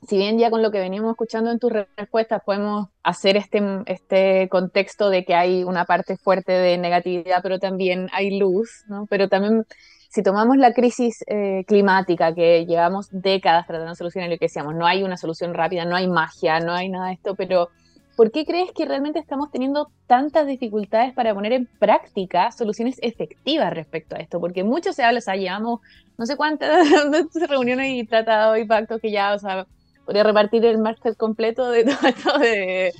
si 0.08 0.18
bien 0.18 0.38
ya 0.38 0.50
con 0.50 0.62
lo 0.62 0.72
que 0.72 0.80
veníamos 0.80 1.12
escuchando 1.12 1.52
en 1.52 1.60
tus 1.60 1.72
respuestas 1.72 2.42
podemos 2.46 2.88
hacer 3.04 3.38
este, 3.38 3.62
este 3.86 4.50
contexto 4.50 5.10
de 5.10 5.26
que 5.26 5.36
hay 5.36 5.64
una 5.64 5.86
parte 5.86 6.18
fuerte 6.18 6.52
de 6.52 6.78
negatividad, 6.78 7.42
pero 7.42 7.60
también 7.60 8.10
hay 8.14 8.38
luz, 8.38 8.84
¿no? 8.88 9.08
Pero 9.10 9.30
también 9.30 9.66
si 10.10 10.24
tomamos 10.24 10.58
la 10.58 10.74
crisis 10.74 11.24
eh, 11.28 11.66
climática 11.68 12.34
que 12.34 12.66
llevamos 12.66 13.10
décadas 13.12 13.68
tratando 13.68 13.92
de 13.92 13.96
solucionar, 13.96 14.30
lo 14.30 14.38
que 14.38 14.46
decíamos, 14.46 14.74
no 14.74 14.88
hay 14.88 15.04
una 15.04 15.18
solución 15.18 15.54
rápida, 15.54 15.84
no 15.84 15.96
hay 15.96 16.08
magia, 16.08 16.60
no 16.62 16.74
hay 16.74 16.88
nada 16.88 17.08
de 17.08 17.14
esto, 17.16 17.36
pero 17.36 17.70
¿por 18.16 18.32
qué 18.32 18.46
crees 18.46 18.72
que 18.72 18.86
realmente 18.86 19.20
estamos 19.20 19.52
teniendo 19.52 19.92
tantas 20.08 20.48
dificultades 20.48 21.14
para 21.14 21.34
poner 21.34 21.52
en 21.52 21.66
práctica 21.80 22.52
soluciones 22.52 22.98
efectivas 23.02 23.74
respecto 23.74 24.16
a 24.16 24.20
esto? 24.20 24.40
Porque 24.40 24.64
mucho 24.64 24.94
se 24.94 25.04
habla, 25.04 25.20
o 25.20 25.22
sea, 25.22 25.36
llevamos 25.36 25.82
no 26.18 26.26
sé 26.26 26.38
cuántas 26.38 26.88
reuniones 27.50 27.90
y 27.92 28.06
tratados 28.06 28.58
y 28.58 28.64
pactos 28.64 29.02
que 29.02 29.12
ya, 29.12 29.34
o 29.34 29.40
sea, 29.40 29.68
podría 30.06 30.24
repartir 30.24 30.66
el 30.66 30.78
máster 30.78 31.16
completo 31.16 31.70
de 31.72 31.84
todo 31.84 32.08
esto 32.08 32.38
de 32.40 32.94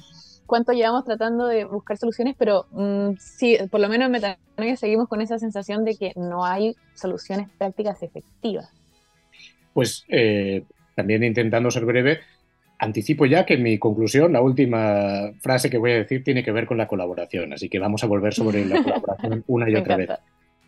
cuánto 0.46 0.74
llevamos 0.74 1.06
tratando 1.06 1.48
de 1.48 1.66
buscar 1.66 1.98
soluciones, 1.98 2.36
pero 2.38 2.66
mm, 2.72 3.18
sí, 3.20 3.58
por 3.70 3.80
lo 3.80 3.90
menos 3.90 4.08
en 4.08 4.12
Metanoia 4.12 4.76
seguimos 4.76 5.08
con 5.08 5.22
esa 5.22 5.40
sensación 5.40 5.86
de 5.86 5.96
que 5.96 6.14
no 6.16 6.46
hay 6.46 6.76
soluciones 6.94 7.50
prácticas 7.58 8.02
efectivas. 8.04 8.72
Pues 9.74 10.06
eh, 10.08 10.64
también 10.96 11.24
intentando 11.24 11.70
ser 11.72 11.86
breve, 11.86 12.20
anticipo 12.80 13.26
ya 13.26 13.46
que 13.46 13.58
mi 13.58 13.78
conclusión, 13.78 14.34
la 14.34 14.42
última 14.42 15.32
frase 15.42 15.70
que 15.70 15.78
voy 15.78 15.92
a 15.92 15.96
decir, 15.96 16.24
tiene 16.24 16.44
que 16.44 16.52
ver 16.52 16.66
con 16.66 16.78
la 16.78 16.88
colaboración, 16.88 17.54
así 17.54 17.70
que 17.70 17.80
vamos 17.80 18.04
a 18.04 18.08
volver 18.08 18.34
sobre 18.34 18.66
la 18.66 18.82
colaboración 18.84 19.44
una 19.48 19.70
y 19.70 19.76
otra 19.76 19.98
vez. 19.98 20.10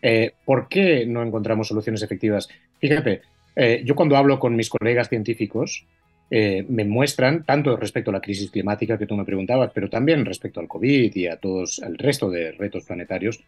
Eh, 0.02 0.34
¿Por 0.46 0.68
qué 0.68 1.06
no 1.06 1.24
encontramos 1.24 1.68
soluciones 1.68 2.04
efectivas? 2.04 2.48
Fíjate, 2.80 3.22
eh, 3.56 3.82
yo 3.84 3.96
cuando 3.96 4.16
hablo 4.16 4.40
con 4.40 4.56
mis 4.56 4.70
colegas 4.70 5.10
científicos, 5.10 5.86
eh, 6.30 6.66
me 6.68 6.84
muestran, 6.84 7.46
tanto 7.46 7.78
respecto 7.78 8.12
a 8.12 8.14
la 8.14 8.22
crisis 8.22 8.52
climática 8.52 8.98
que 8.98 9.06
tú 9.06 9.16
me 9.16 9.24
preguntabas, 9.24 9.72
pero 9.74 9.90
también 9.90 10.26
respecto 10.26 10.60
al 10.60 10.68
COVID 10.68 11.16
y 11.16 11.28
a 11.28 11.38
todos 11.38 11.80
el 11.80 11.98
resto 11.98 12.30
de 12.30 12.52
retos 12.52 12.84
planetarios, 12.84 13.42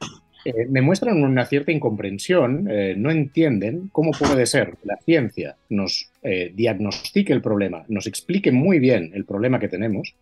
eh, 0.46 0.66
me 0.70 0.82
muestran 0.82 1.22
una 1.22 1.46
cierta 1.46 1.74
incomprensión, 1.74 2.70
eh, 2.72 2.96
no 2.98 3.12
entienden 3.12 3.90
cómo 3.92 4.12
puede 4.12 4.46
ser 4.46 4.78
que 4.78 4.88
la 4.88 4.98
ciencia 4.98 5.58
nos 5.70 6.12
diagnostique 6.22 7.32
el 7.32 7.42
problema, 7.42 7.86
nos 7.88 8.06
explique 8.06 8.52
muy 8.52 8.80
bien 8.80 9.12
el 9.14 9.26
problema 9.26 9.60
que 9.60 9.70
tenemos. 9.70 10.16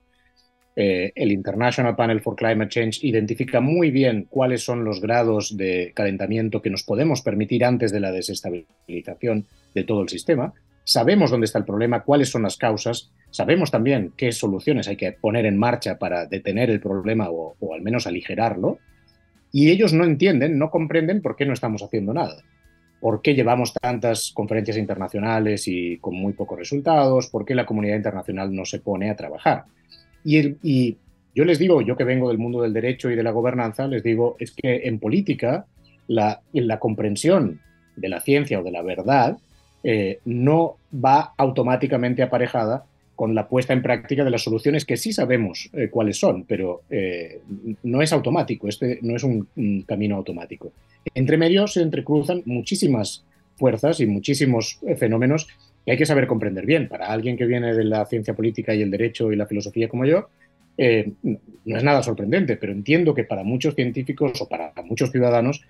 el 0.76 1.32
International 1.32 1.96
Panel 1.96 2.22
for 2.22 2.36
Climate 2.36 2.70
Change 2.70 3.00
identifica 3.04 3.62
muy 3.62 3.90
bien 3.90 4.28
cuáles 4.30 4.64
son 4.64 4.84
los 4.84 5.02
grados 5.02 5.58
de 5.58 5.92
calentamiento 5.96 6.62
que 6.62 6.70
nos 6.70 6.84
podemos 6.84 7.24
permitir 7.24 7.66
antes 7.66 7.92
de 7.92 8.00
la 8.00 8.12
desestabilización 8.12 9.48
de 9.74 9.84
todo 9.84 10.04
el 10.04 10.10
sistema 10.10 10.54
sabemos 10.88 11.32
dónde 11.32 11.46
está 11.46 11.60
el 11.60 11.66
problema, 11.66 12.04
cuáles 12.04 12.30
son 12.30 12.44
las 12.44 12.56
causas, 12.56 13.12
sabemos 13.30 13.72
también 13.72 14.14
qué 14.16 14.32
soluciones 14.32 14.88
hay 14.88 14.96
que 14.96 15.12
poner 15.12 15.46
en 15.46 15.58
marcha 15.60 16.00
para 16.00 16.28
detener 16.28 16.70
el 16.70 16.80
problema 16.80 17.28
o, 17.30 17.58
al 17.74 17.82
menos 17.82 18.08
aligerarlo, 18.08 18.80
y 19.52 19.70
ellos 19.70 19.92
no 19.92 20.06
entienden, 20.06 20.58
no 20.58 20.72
comprenden 20.72 21.22
por 21.22 21.36
qué 21.36 21.46
no 21.46 21.52
estamos 21.52 21.84
haciendo 21.84 22.14
nada. 22.14 22.38
¿Por 23.02 23.22
qué 23.22 23.36
llevamos 23.36 23.74
tantas 23.74 24.32
conferencias 24.34 24.78
internacionales 24.78 25.68
y 25.68 25.98
con 25.98 26.16
muy 26.16 26.32
pocos 26.32 26.58
resultados? 26.58 27.28
¿Por 27.28 27.44
qué 27.44 27.54
la 27.54 27.66
comunidad 27.66 27.98
internacional 27.98 28.56
no 28.56 28.64
se 28.64 28.80
pone 28.80 29.10
a 29.10 29.16
trabajar? 29.16 29.66
Y, 30.24 30.98
yo 31.36 31.46
les 31.46 31.60
digo, 31.60 31.82
yo 31.82 31.98
que 31.98 32.06
vengo 32.06 32.30
del 32.30 32.40
mundo 32.40 32.62
del 32.62 32.74
derecho 32.74 33.12
y 33.12 33.16
de 33.16 33.24
la 33.24 33.32
gobernanza, 33.32 33.88
les 33.88 34.04
digo, 34.04 34.38
es 34.40 34.52
que 34.52 34.88
en 34.88 35.00
política 35.00 35.66
la, 36.08 36.42
comprensión 36.80 37.60
de 37.96 38.10
la 38.10 38.22
ciencia 38.22 38.60
o 38.60 38.64
de 38.64 38.72
la 38.72 38.82
verdad 38.82 39.38
eh, 39.84 40.20
no 40.26 40.78
va 40.94 41.34
automáticamente 41.38 42.24
aparejada 42.24 42.86
con 43.16 43.34
la 43.34 43.48
puesta 43.48 43.74
en 43.74 43.82
práctica 43.82 44.24
de 44.24 44.30
las 44.30 44.44
soluciones 44.44 44.86
que 44.86 44.98
sí 44.98 45.14
sabemos 45.14 45.70
eh, 45.74 45.90
cuáles 45.90 46.20
son, 46.20 46.44
pero 46.44 46.82
eh, 46.90 47.42
no 47.84 48.02
es 48.02 48.14
automático, 48.14 48.68
este 48.68 49.00
no 49.02 49.16
es 49.16 49.24
un, 49.24 49.48
camino 49.88 50.16
automático. 50.16 50.72
Entre 51.14 51.38
medio 51.38 51.68
se 51.68 51.82
entrecruzan 51.82 52.44
muchísimas 52.46 53.24
fuerzas 53.56 54.00
y 54.00 54.06
muchísimos 54.06 54.80
fenómenos 54.98 55.48
que 55.84 55.92
hay 55.92 55.98
que 55.98 56.06
saber 56.06 56.28
comprender 56.28 56.66
bien. 56.66 56.88
Para 56.88 57.08
alguien 57.08 57.38
que 57.38 57.46
viene 57.46 57.74
de 57.74 57.86
la 57.86 58.06
ciencia 58.06 58.36
política 58.36 58.76
y 58.76 58.82
el 58.82 58.92
derecho 58.92 59.32
y 59.32 59.36
la 59.36 59.48
filosofía 59.48 59.88
como 59.88 60.06
yo, 60.06 60.28
no 60.78 61.78
es 61.78 61.84
nada 61.84 62.04
sorprendente, 62.04 62.58
pero 62.58 62.72
entiendo 62.72 63.16
que 63.16 63.24
para 63.24 63.44
muchos 63.44 63.74
científicos 63.74 64.40
o 64.42 64.48
para 64.48 64.74
muchos 64.84 65.12
ciudadanos 65.12 65.64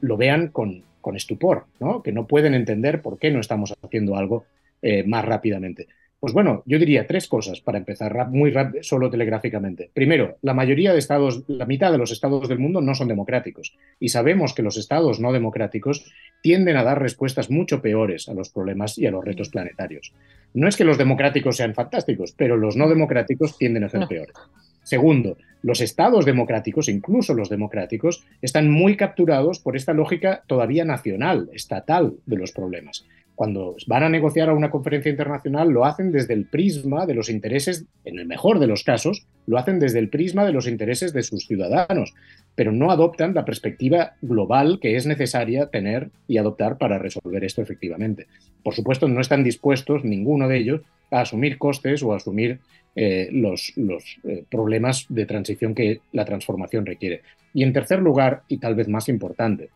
lo 0.00 0.16
vean 0.16 0.48
con, 0.48 0.82
con 1.02 1.16
estupor, 1.16 1.66
¿no? 1.80 2.02
que 2.02 2.12
no 2.12 2.26
pueden 2.26 2.54
entender 2.54 3.02
por 3.02 3.18
qué 3.18 3.30
no 3.30 3.40
estamos 3.40 3.74
haciendo 3.82 4.16
algo 4.16 4.46
eh, 4.80 5.04
más 5.04 5.24
rápidamente. 5.24 5.88
Pues 6.22 6.34
bueno, 6.34 6.62
yo 6.66 6.78
diría 6.78 7.08
tres 7.08 7.26
cosas 7.26 7.60
para 7.60 7.78
empezar 7.78 8.28
muy 8.28 8.52
rápido, 8.52 8.84
solo 8.84 9.10
telegráficamente. 9.10 9.90
Primero, 9.92 10.38
la 10.40 10.54
mayoría 10.54 10.92
de 10.92 11.00
estados, 11.00 11.42
la 11.48 11.66
mitad 11.66 11.90
de 11.90 11.98
los 11.98 12.12
estados 12.12 12.48
del 12.48 12.60
mundo 12.60 12.80
no 12.80 12.94
son 12.94 13.08
democráticos 13.08 13.76
y 13.98 14.10
sabemos 14.10 14.54
que 14.54 14.62
los 14.62 14.76
estados 14.76 15.18
no 15.18 15.32
democráticos 15.32 16.12
tienden 16.40 16.76
a 16.76 16.84
dar 16.84 17.02
respuestas 17.02 17.50
mucho 17.50 17.82
peores 17.82 18.28
a 18.28 18.34
los 18.34 18.50
problemas 18.50 18.98
y 18.98 19.06
a 19.06 19.10
los 19.10 19.24
retos 19.24 19.48
planetarios. 19.48 20.14
No 20.54 20.68
es 20.68 20.76
que 20.76 20.84
los 20.84 20.96
democráticos 20.96 21.56
sean 21.56 21.74
fantásticos, 21.74 22.32
pero 22.36 22.56
los 22.56 22.76
no 22.76 22.88
democráticos 22.88 23.58
tienden 23.58 23.82
a 23.82 23.88
ser 23.88 24.06
peores. 24.06 24.36
Segundo, 24.82 25.36
los 25.62 25.80
estados 25.80 26.24
democráticos, 26.24 26.88
incluso 26.88 27.34
los 27.34 27.48
democráticos, 27.48 28.24
están 28.40 28.70
muy 28.70 28.96
capturados 28.96 29.60
por 29.60 29.76
esta 29.76 29.92
lógica 29.92 30.42
todavía 30.46 30.84
nacional, 30.84 31.48
estatal 31.52 32.14
de 32.26 32.36
los 32.36 32.52
problemas. 32.52 33.04
Cuando 33.34 33.76
van 33.86 34.02
a 34.02 34.08
negociar 34.08 34.50
a 34.50 34.54
una 34.54 34.70
conferencia 34.70 35.10
internacional, 35.10 35.70
lo 35.70 35.84
hacen 35.84 36.12
desde 36.12 36.34
el 36.34 36.44
prisma 36.44 37.06
de 37.06 37.14
los 37.14 37.30
intereses, 37.30 37.86
en 38.04 38.18
el 38.18 38.26
mejor 38.26 38.58
de 38.58 38.66
los 38.66 38.84
casos, 38.84 39.26
lo 39.46 39.56
hacen 39.56 39.78
desde 39.78 40.00
el 40.00 40.10
prisma 40.10 40.44
de 40.44 40.52
los 40.52 40.66
intereses 40.66 41.12
de 41.12 41.22
sus 41.22 41.46
ciudadanos, 41.46 42.12
pero 42.54 42.72
no 42.72 42.90
adoptan 42.90 43.34
la 43.34 43.44
perspectiva 43.44 44.14
global 44.20 44.78
que 44.80 44.96
es 44.96 45.06
necesaria 45.06 45.66
tener 45.66 46.10
y 46.28 46.36
adoptar 46.36 46.76
para 46.76 46.98
resolver 46.98 47.42
esto 47.42 47.62
efectivamente. 47.62 48.26
Por 48.62 48.74
supuesto, 48.74 49.08
no 49.08 49.20
están 49.20 49.42
dispuestos 49.42 50.04
ninguno 50.04 50.48
de 50.48 50.58
ellos 50.58 50.80
a 51.12 51.20
asumir 51.20 51.58
costes 51.58 52.02
o 52.02 52.12
a 52.12 52.16
asumir 52.16 52.58
eh, 52.96 53.28
los, 53.30 53.72
eh, 53.76 54.44
problemas 54.50 55.06
de 55.08 55.24
transición 55.26 55.74
que 55.74 56.00
la 56.12 56.24
transformación 56.24 56.84
requiere. 56.84 57.22
Y 57.54 57.62
en 57.62 57.72
tercer 57.72 58.00
lugar, 58.00 58.42
y 58.48 58.58
tal 58.58 58.74
vez 58.74 58.88
más 58.88 59.08
importante, 59.08 59.70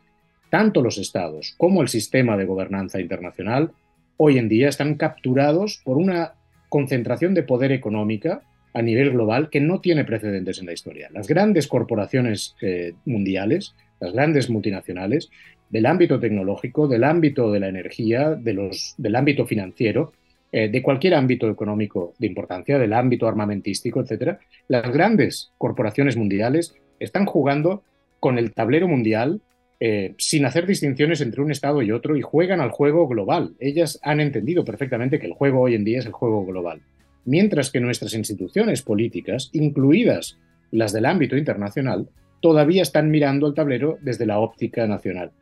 tanto 0.51 0.83
los 0.83 0.99
estados 0.99 1.55
como 1.57 1.83
el 1.83 1.88
sistema 1.88 2.37
de 2.37 2.44
gobernanza 2.46 3.01
internacional 3.01 3.70
hoy 4.16 4.38
en 4.38 4.49
día 4.49 4.68
están 4.68 4.94
capturados 4.94 5.81
por 5.85 5.99
una 5.99 6.33
concentración 6.68 7.35
de 7.35 7.42
poder 7.42 7.72
económica 7.72 8.42
a 8.75 8.83
nivel 8.83 9.11
global 9.11 9.49
que 9.51 9.61
no 9.61 9.81
tiene 9.81 10.05
precedentes 10.05 10.59
en 10.59 10.66
la 10.66 10.72
historia. 10.72 11.09
Las 11.12 11.27
grandes 11.27 11.68
corporaciones 11.68 12.55
eh, 12.61 12.92
mundiales, 13.07 13.75
las 14.01 14.12
grandes 14.12 14.51
multinacionales, 14.51 15.31
del 15.70 15.87
ámbito 15.87 16.20
tecnológico, 16.20 16.87
del 16.87 17.05
ámbito 17.05 17.51
de 17.51 17.61
la 17.61 17.68
energía, 17.68 18.35
de 18.35 18.53
los, 18.53 18.94
del 18.99 19.16
ámbito 19.16 19.46
financiero, 19.46 20.12
eh, 20.57 20.71
de 20.71 20.81
cualquier 20.81 21.12
ámbito 21.12 21.51
económico 21.51 22.14
de 22.19 22.29
importancia, 22.29 22.79
del 22.79 22.95
ámbito 22.95 23.29
armamentístico, 23.29 24.01
etc., 24.01 24.38
las 24.69 24.90
grandes 24.90 25.53
corporaciones 25.59 26.16
mundiales 26.16 26.75
están 26.99 27.27
jugando 27.27 27.83
con 28.21 28.38
el 28.38 28.55
tablero 28.55 28.88
mundial 28.88 29.42
eh, 29.81 30.14
sin 30.16 30.47
hacer 30.47 30.66
distinciones 30.66 31.21
entre 31.21 31.42
un 31.42 31.51
Estado 31.51 31.83
y 31.83 31.92
otro 31.92 32.16
y 32.16 32.23
juegan 32.23 32.62
al 32.62 32.71
juego 32.71 33.07
global. 33.07 33.55
Ellas 33.61 34.01
han 34.03 34.19
entendido 34.19 34.64
perfectamente 34.64 35.19
que 35.19 35.27
el 35.27 35.35
juego 35.35 35.61
hoy 35.61 35.75
en 35.75 35.85
día 35.85 35.99
es 35.99 36.07
el 36.07 36.12
juego 36.12 36.47
global. 36.47 36.81
Mientras 37.27 37.71
que 37.71 37.81
nuestras 37.81 38.14
instituciones 38.14 38.81
políticas, 38.81 39.51
incluidas 39.53 40.38
las 40.71 40.95
del 40.95 41.05
ámbito 41.05 41.37
internacional, 41.37 42.09
todavía 42.40 42.81
están 42.81 43.11
mirando 43.11 43.47
el 43.47 43.53
tablero 43.53 43.99
desde 44.01 44.25
la 44.25 44.38
óptica 44.38 44.87
nacional. 44.87 45.33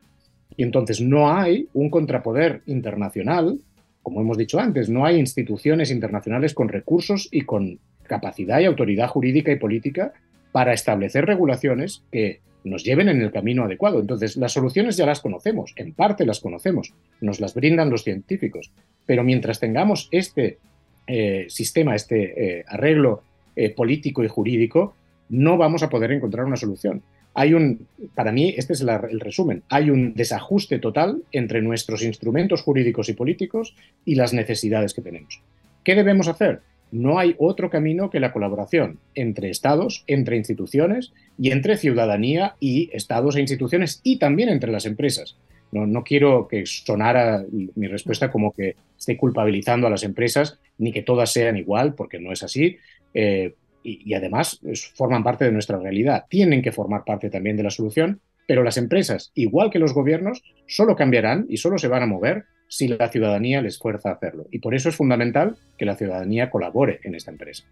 Y 0.57 0.63
entonces 0.63 0.99
no 0.99 1.31
hay 1.31 1.69
un 1.73 1.89
contrapoder 1.89 2.63
internacional 2.65 3.61
como 4.05 4.21
hemos 4.21 4.37
dicho 4.37 4.59
antes, 4.59 4.87
no 4.87 5.03
hay 5.03 5.17
instituciones 5.17 5.89
internacionales 5.89 6.53
con 6.53 6.69
recursos 6.69 7.27
y 7.31 7.41
con 7.41 7.79
capacidad 8.03 8.59
y 8.59 8.65
autoridad 8.65 9.07
jurídica 9.07 9.51
y 9.51 9.55
política 9.55 10.13
para 10.51 10.73
establecer 10.73 11.25
regulaciones 11.25 12.03
que 12.11 12.39
nos 12.63 12.83
lleven 12.83 13.09
en 13.09 13.19
el 13.19 13.31
camino 13.31 13.63
adecuado. 13.63 13.99
Entonces, 13.99 14.37
las 14.37 14.51
soluciones 14.51 14.95
ya 14.95 15.07
las 15.07 15.21
conocemos, 15.21 15.73
en 15.75 15.91
parte 15.93 16.23
las 16.27 16.39
conocemos, 16.39 16.93
nos 17.19 17.39
las 17.39 17.55
brindan 17.55 17.89
los 17.89 18.03
científicos, 18.03 18.71
pero 19.07 19.23
mientras 19.23 19.59
tengamos 19.59 20.07
este 20.11 20.59
eh, 21.07 21.47
sistema, 21.49 21.95
este 21.95 22.59
eh, 22.59 22.65
arreglo 22.67 23.23
eh, 23.55 23.71
político 23.71 24.23
y 24.23 24.27
jurídico, 24.27 24.93
no 25.29 25.57
vamos 25.57 25.81
a 25.81 25.89
poder 25.89 26.11
encontrar 26.11 26.45
una 26.45 26.57
solución 26.57 27.01
hay 27.35 27.53
un, 27.53 27.85
para 28.15 28.31
mí, 28.31 28.55
este 28.57 28.73
es 28.73 28.81
el 28.81 29.19
resumen, 29.19 29.61
hay 29.69 29.89
un 29.89 30.13
desajuste 30.13 30.79
total 30.79 31.21
entre 31.33 31.61
nuestros 31.61 32.01
instrumentos 32.01 32.61
jurídicos 32.61 33.09
y 33.09 33.13
políticos 33.13 33.75
y 34.05 34.15
las 34.15 34.33
necesidades 34.33 34.93
que 34.93 35.01
tenemos. 35.01 35.41
¿Qué 35.83 35.95
debemos 35.95 36.29
hacer? 36.29 36.61
No 36.91 37.19
hay 37.19 37.35
otro 37.37 37.69
camino 37.69 38.09
que 38.09 38.21
la 38.21 38.31
colaboración 38.31 38.99
entre 39.15 39.49
estados, 39.49 40.05
entre 40.07 40.37
instituciones 40.37 41.11
y 41.37 41.51
entre 41.51 41.75
ciudadanía 41.75 42.55
y 42.61 42.89
estados 42.93 43.35
e 43.35 43.41
instituciones 43.41 43.99
y 44.01 44.17
también 44.17 44.47
entre 44.47 44.71
las 44.71 44.85
empresas. 44.85 45.35
No, 45.73 45.85
no 45.85 46.05
quiero 46.05 46.47
que 46.47 46.65
sonara 46.65 47.43
mi 47.51 47.87
respuesta 47.87 48.31
como 48.31 48.53
que 48.53 48.77
esté 48.97 49.17
culpabilizando 49.17 49.87
a 49.87 49.89
las 49.89 50.03
empresas 50.03 50.57
ni 50.77 50.93
que 50.93 51.01
todas 51.01 51.33
sean 51.33 51.57
igual, 51.57 51.95
porque 51.95 52.19
no 52.19 52.31
es 52.31 52.43
así. 52.43 52.77
Eh, 53.13 53.55
y, 53.85 54.13
además 54.13 54.59
forman 54.95 55.23
parte 55.23 55.45
de 55.45 55.51
nuestra 55.51 55.77
realidad. 55.77 56.25
Tienen 56.29 56.61
que 56.61 56.71
formar 56.71 57.03
parte 57.05 57.29
también 57.29 57.55
de 57.55 57.63
la 57.63 57.69
solución, 57.69 58.21
pero 58.47 58.63
las 58.63 58.77
empresas, 58.77 59.31
igual 59.35 59.69
que 59.69 59.79
los 59.79 59.93
gobiernos, 59.93 60.43
solo 60.67 60.95
cambiarán 60.95 61.45
y 61.49 61.57
solo 61.57 61.77
se 61.77 61.87
van 61.87 62.03
a 62.03 62.07
mover 62.07 62.45
si 62.67 62.87
la 62.87 63.09
ciudadanía 63.09 63.61
les 63.61 63.77
fuerza 63.77 64.09
a 64.09 64.13
hacerlo. 64.13 64.47
Y 64.51 64.59
por 64.59 64.73
eso 64.73 64.89
es 64.89 64.95
fundamental 64.95 65.57
que 65.77 65.85
la 65.85 65.95
ciudadanía 65.95 66.49
colabore 66.49 66.99
en 67.03 67.15
esta 67.15 67.31
empresa. 67.31 67.63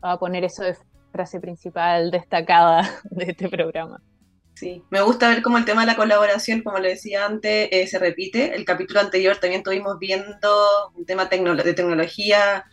Voy 0.00 0.10
a 0.10 0.16
poner 0.16 0.44
eso 0.44 0.64
de 0.64 0.76
frase 1.12 1.40
principal 1.40 2.10
destacada 2.10 2.90
de 3.10 3.24
este 3.30 3.48
programa. 3.48 4.02
Sí, 4.54 4.82
me 4.90 5.02
gusta 5.02 5.28
ver 5.28 5.42
cómo 5.42 5.58
el 5.58 5.64
tema 5.64 5.80
de 5.80 5.88
la 5.88 5.96
colaboración, 5.96 6.62
como 6.62 6.78
le 6.78 6.90
decía 6.90 7.26
antes, 7.26 7.68
eh, 7.72 7.86
se 7.88 7.98
repite. 7.98 8.54
El 8.54 8.64
capítulo 8.64 9.00
anterior 9.00 9.36
también 9.36 9.60
estuvimos 9.60 9.98
viendo 9.98 10.92
un 10.94 11.04
tema 11.04 11.24
de 11.24 11.74
tecnología 11.74 12.64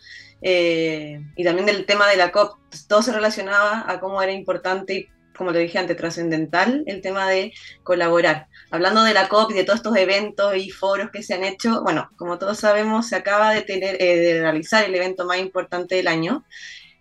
eh, 0.42 1.20
y 1.36 1.44
también 1.44 1.66
del 1.66 1.86
tema 1.86 2.08
de 2.08 2.16
la 2.16 2.32
COP. 2.32 2.58
todo 2.88 3.02
se 3.02 3.12
relacionaba 3.12 3.84
a 3.86 4.00
cómo 4.00 4.22
era 4.22 4.32
importante 4.32 4.94
y, 4.94 5.08
como 5.36 5.50
le 5.50 5.60
dije 5.60 5.78
antes, 5.78 5.96
trascendental 5.96 6.84
el 6.86 7.00
tema 7.00 7.28
de 7.28 7.52
colaborar. 7.82 8.48
Hablando 8.70 9.04
de 9.04 9.14
la 9.14 9.28
COP 9.28 9.52
y 9.52 9.54
de 9.54 9.64
todos 9.64 9.78
estos 9.78 9.96
eventos 9.96 10.56
y 10.56 10.70
foros 10.70 11.10
que 11.10 11.22
se 11.22 11.34
han 11.34 11.44
hecho, 11.44 11.82
bueno, 11.82 12.10
como 12.16 12.38
todos 12.38 12.58
sabemos, 12.58 13.08
se 13.08 13.16
acaba 13.16 13.54
de, 13.54 13.62
tener, 13.62 13.96
eh, 14.02 14.16
de 14.16 14.40
realizar 14.40 14.84
el 14.84 14.94
evento 14.94 15.24
más 15.24 15.38
importante 15.38 15.94
del 15.94 16.08
año. 16.08 16.44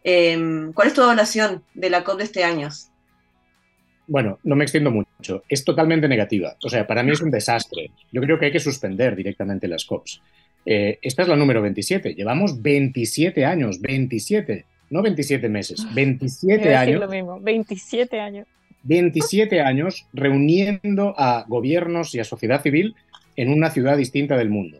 ¿Cuál 0.03 0.87
es 0.87 0.93
tu 0.93 1.03
evaluación 1.03 1.63
de 1.73 1.89
la 1.89 2.03
COP 2.03 2.17
de 2.19 2.23
este 2.23 2.43
año? 2.43 2.69
bueno, 4.11 4.39
no 4.43 4.57
me 4.57 4.65
extiendo 4.65 4.91
mucho, 4.91 5.43
es 5.47 5.63
totalmente 5.63 6.05
negativa. 6.05 6.57
O 6.61 6.69
sea, 6.69 6.85
para 6.85 7.01
mí 7.01 7.11
es 7.11 7.21
un 7.21 7.31
desastre. 7.31 7.91
Yo 8.11 8.19
creo 8.19 8.37
que 8.37 8.47
hay 8.47 8.51
que 8.51 8.59
suspender 8.59 9.15
directamente 9.15 9.69
las 9.69 9.85
COPs. 9.85 10.21
Eh, 10.65 10.99
esta 11.01 11.23
es 11.23 11.27
la 11.27 11.35
número 11.35 11.61
27. 11.61 12.13
Llevamos 12.13 12.61
27 12.61 13.45
años, 13.45 13.81
27, 13.81 14.65
no 14.89 15.01
27 15.01 15.49
meses, 15.49 15.85
27 15.93 16.75
años. 16.75 16.99
lo 16.99 17.09
mismo, 17.09 17.39
27 17.39 18.19
años. 18.19 18.47
27 18.83 19.61
años 19.61 20.07
reuniendo 20.13 21.13
a 21.17 21.45
gobiernos 21.47 22.15
y 22.15 22.19
a 22.19 22.23
sociedad 22.23 22.61
civil 22.61 22.95
en 23.35 23.49
una 23.49 23.69
ciudad 23.69 23.97
distinta 23.97 24.37
del 24.37 24.49
mundo. 24.49 24.79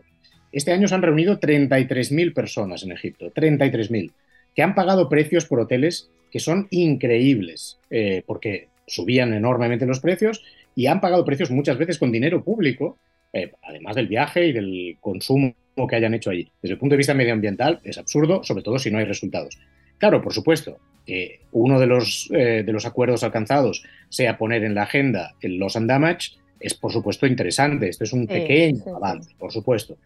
Este 0.50 0.72
año 0.72 0.88
se 0.88 0.94
han 0.94 1.02
reunido 1.02 1.40
33.000 1.40 2.34
personas 2.34 2.82
en 2.82 2.92
Egipto, 2.92 3.32
33.000, 3.32 4.12
que 4.54 4.62
han 4.62 4.74
pagado 4.74 5.08
precios 5.08 5.46
por 5.46 5.60
hoteles 5.60 6.10
que 6.30 6.40
son 6.40 6.66
increíbles, 6.70 7.78
eh, 7.90 8.22
porque 8.26 8.68
subían 8.86 9.32
enormemente 9.34 9.86
los 9.86 10.00
precios 10.00 10.42
y 10.74 10.86
han 10.86 11.00
pagado 11.00 11.24
precios 11.24 11.50
muchas 11.50 11.78
veces 11.78 11.98
con 11.98 12.12
dinero 12.12 12.42
público, 12.42 12.98
eh, 13.32 13.52
además 13.62 13.96
del 13.96 14.08
viaje 14.08 14.46
y 14.46 14.52
del 14.52 14.96
consumo 15.00 15.54
que 15.74 15.96
hayan 15.96 16.14
hecho 16.14 16.30
allí. 16.30 16.50
Desde 16.60 16.74
el 16.74 16.78
punto 16.78 16.94
de 16.94 16.98
vista 16.98 17.14
medioambiental 17.14 17.80
es 17.84 17.98
absurdo, 17.98 18.42
sobre 18.44 18.62
todo 18.62 18.78
si 18.78 18.90
no 18.90 18.98
hay 18.98 19.04
resultados. 19.04 19.58
Claro, 19.98 20.20
por 20.20 20.32
supuesto, 20.32 20.78
que 21.06 21.40
uno 21.52 21.78
de 21.78 21.86
los, 21.86 22.28
eh, 22.32 22.62
de 22.64 22.72
los 22.72 22.86
acuerdos 22.86 23.22
alcanzados 23.22 23.84
sea 24.08 24.38
poner 24.38 24.64
en 24.64 24.74
la 24.74 24.82
agenda 24.82 25.34
el 25.40 25.56
loss 25.56 25.76
and 25.76 25.88
damage, 25.88 26.32
es 26.60 26.74
por 26.74 26.92
supuesto 26.92 27.26
interesante. 27.26 27.88
Esto 27.88 28.04
es 28.04 28.12
un 28.12 28.26
pequeño 28.26 28.96
avance, 28.96 29.34
por 29.38 29.52
supuesto. 29.52 29.96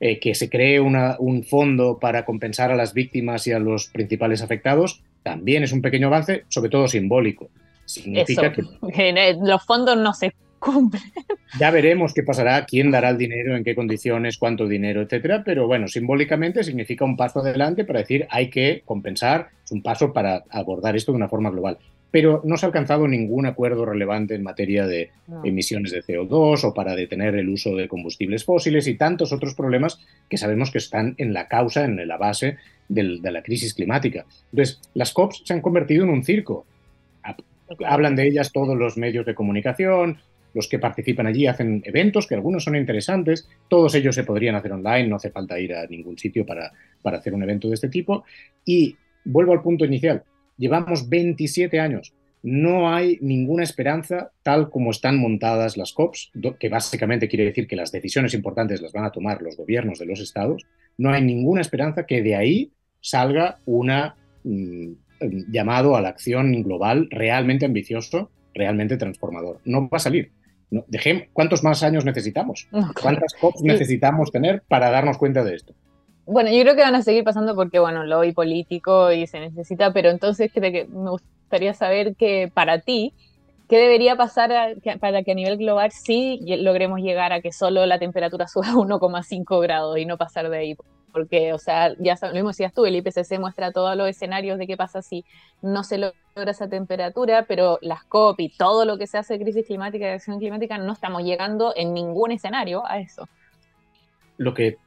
Eh, 0.00 0.18
que 0.18 0.34
se 0.34 0.50
cree 0.50 0.80
un 0.80 1.44
fondo 1.44 1.98
para 2.00 2.24
compensar 2.24 2.72
a 2.72 2.76
las 2.76 2.94
víctimas 2.94 3.46
y 3.46 3.52
a 3.52 3.58
los 3.58 3.86
principales 3.86 4.42
afectados, 4.42 5.02
también 5.22 5.62
es 5.62 5.72
un 5.72 5.82
pequeño 5.82 6.08
avance, 6.08 6.44
sobre 6.48 6.68
todo 6.68 6.88
simbólico. 6.88 7.48
Significa 7.84 8.52
que, 8.52 8.62
los 9.40 9.64
fondos 9.64 9.96
no 9.96 10.12
se 10.12 10.32
cumplen. 10.64 11.02
Ya 11.58 11.70
veremos 11.70 12.14
qué 12.14 12.22
pasará, 12.22 12.64
quién 12.64 12.90
dará 12.90 13.10
el 13.10 13.18
dinero, 13.18 13.56
en 13.56 13.64
qué 13.64 13.74
condiciones, 13.74 14.38
cuánto 14.38 14.66
dinero, 14.66 15.02
etcétera. 15.02 15.42
Pero 15.44 15.66
bueno, 15.66 15.86
simbólicamente 15.88 16.64
significa 16.64 17.04
un 17.04 17.16
paso 17.16 17.40
adelante 17.40 17.84
para 17.84 18.00
decir 18.00 18.26
hay 18.30 18.50
que 18.50 18.82
compensar, 18.84 19.50
es 19.64 19.70
un 19.70 19.82
paso 19.82 20.12
para 20.12 20.44
abordar 20.50 20.96
esto 20.96 21.12
de 21.12 21.16
una 21.16 21.28
forma 21.28 21.50
global. 21.50 21.78
Pero 22.10 22.42
no 22.44 22.56
se 22.56 22.64
ha 22.64 22.68
alcanzado 22.68 23.08
ningún 23.08 23.46
acuerdo 23.46 23.84
relevante 23.84 24.34
en 24.34 24.44
materia 24.44 24.86
de 24.86 25.10
emisiones 25.42 25.90
de 25.90 26.02
CO2 26.02 26.64
o 26.64 26.72
para 26.72 26.94
detener 26.94 27.34
el 27.34 27.48
uso 27.48 27.74
de 27.74 27.88
combustibles 27.88 28.44
fósiles 28.44 28.86
y 28.86 28.94
tantos 28.94 29.32
otros 29.32 29.54
problemas 29.54 30.00
que 30.28 30.38
sabemos 30.38 30.70
que 30.70 30.78
están 30.78 31.16
en 31.18 31.32
la 31.32 31.48
causa, 31.48 31.84
en 31.84 32.06
la 32.06 32.16
base 32.16 32.56
de 32.88 33.30
la 33.32 33.42
crisis 33.42 33.74
climática. 33.74 34.26
Entonces, 34.52 34.80
las 34.94 35.12
COPs 35.12 35.42
se 35.44 35.54
han 35.54 35.60
convertido 35.60 36.04
en 36.04 36.10
un 36.10 36.24
circo 36.24 36.66
hablan 37.86 38.16
de 38.16 38.26
ellas 38.26 38.52
todos 38.52 38.76
los 38.76 38.96
medios 38.96 39.26
de 39.26 39.34
comunicación, 39.34 40.18
los 40.54 40.68
que 40.68 40.78
participan 40.78 41.26
allí 41.26 41.46
hacen 41.46 41.82
eventos, 41.84 42.26
que 42.26 42.34
algunos 42.34 42.64
son 42.64 42.76
interesantes, 42.76 43.48
todos 43.68 43.94
ellos 43.94 44.14
se 44.14 44.24
podrían 44.24 44.54
hacer 44.54 44.72
online, 44.72 45.08
no 45.08 45.16
hace 45.16 45.30
falta 45.30 45.58
ir 45.58 45.74
a 45.74 45.86
ningún 45.86 46.16
sitio 46.16 46.46
para, 46.46 46.72
hacer 47.02 47.34
un 47.34 47.42
evento 47.42 47.68
de 47.68 47.74
este 47.74 47.88
tipo. 47.88 48.24
Y 48.64 48.96
vuelvo 49.24 49.52
al 49.52 49.62
punto 49.62 49.84
inicial, 49.84 50.22
llevamos 50.56 51.08
27 51.08 51.80
años, 51.80 52.14
no 52.42 52.92
hay 52.92 53.18
ninguna 53.20 53.62
esperanza 53.62 54.30
tal 54.42 54.70
como 54.70 54.90
están 54.90 55.18
montadas 55.18 55.76
las 55.76 55.92
COPs, 55.92 56.30
que 56.60 56.68
básicamente 56.68 57.28
quiere 57.28 57.46
decir 57.46 57.66
que 57.66 57.76
las 57.76 57.90
decisiones 57.90 58.34
importantes 58.34 58.80
las 58.82 58.92
van 58.92 59.04
a 59.04 59.12
tomar 59.12 59.42
los 59.42 59.56
gobiernos 59.56 59.98
de 59.98 60.06
los 60.06 60.20
estados, 60.20 60.66
no 60.98 61.10
hay 61.10 61.22
ninguna 61.22 61.62
esperanza 61.62 62.06
que 62.06 62.22
de 62.22 62.36
ahí 62.36 62.70
salga 63.00 63.58
una 63.64 64.16
mm, 64.44 64.92
llamado 65.48 65.96
a 65.96 66.00
la 66.00 66.08
acción 66.08 66.62
global 66.62 67.08
realmente 67.10 67.64
ambicioso, 67.64 68.30
realmente 68.54 68.96
transformador. 68.96 69.60
No 69.64 69.88
va 69.88 69.96
a 69.96 70.00
salir. 70.00 70.30
No, 70.74 70.84
¿Cuántos 71.32 71.62
más 71.62 71.82
años 71.84 72.04
necesitamos? 72.04 72.66
¿Cuántas 73.00 73.34
COPs 73.34 73.62
necesitamos 73.62 74.32
tener 74.32 74.62
para 74.66 74.90
darnos 74.90 75.18
cuenta 75.18 75.44
de 75.44 75.54
esto? 75.54 75.72
Bueno, 76.26 76.50
yo 76.50 76.62
creo 76.62 76.74
que 76.74 76.82
van 76.82 76.94
a 76.94 77.02
seguir 77.02 77.22
pasando 77.22 77.54
porque, 77.54 77.78
bueno, 77.78 78.04
lo 78.04 78.20
hay 78.20 78.32
político 78.32 79.12
y 79.12 79.26
se 79.26 79.38
necesita, 79.40 79.92
pero 79.92 80.10
entonces 80.10 80.50
que 80.52 80.86
me 80.88 81.10
gustaría 81.10 81.74
saber 81.74 82.16
que 82.16 82.50
para 82.52 82.80
ti, 82.80 83.12
¿qué 83.68 83.78
debería 83.78 84.16
pasar 84.16 84.76
para 85.00 85.22
que 85.22 85.32
a 85.32 85.34
nivel 85.34 85.58
global 85.58 85.92
sí 85.92 86.40
logremos 86.58 87.00
llegar 87.00 87.32
a 87.32 87.40
que 87.40 87.52
solo 87.52 87.86
la 87.86 87.98
temperatura 87.98 88.48
suba 88.48 88.72
1,5 88.72 89.62
grados 89.62 89.98
y 89.98 90.06
no 90.06 90.16
pasar 90.16 90.50
de 90.50 90.56
ahí? 90.56 90.76
Porque, 91.14 91.52
o 91.52 91.58
sea, 91.58 91.94
ya 92.00 92.18
lo 92.20 92.32
mismo 92.32 92.48
decías 92.48 92.74
tú, 92.74 92.84
el 92.84 92.96
IPCC 92.96 93.38
muestra 93.38 93.70
todos 93.70 93.96
los 93.96 94.08
escenarios 94.08 94.58
de 94.58 94.66
qué 94.66 94.76
pasa 94.76 95.00
si 95.00 95.24
no 95.62 95.84
se 95.84 95.96
logra 95.96 96.50
esa 96.50 96.68
temperatura, 96.68 97.46
pero 97.46 97.78
las 97.82 98.02
COP 98.02 98.40
y 98.40 98.48
todo 98.48 98.84
lo 98.84 98.98
que 98.98 99.06
se 99.06 99.16
hace 99.16 99.38
de 99.38 99.44
crisis 99.44 99.64
climática 99.64 100.06
y 100.06 100.10
acción 100.10 100.40
climática, 100.40 100.76
no 100.76 100.92
estamos 100.92 101.22
llegando 101.22 101.72
en 101.76 101.94
ningún 101.94 102.32
escenario 102.32 102.82
a 102.84 102.98
eso. 102.98 103.28
Lo 104.38 104.52
que 104.54 104.78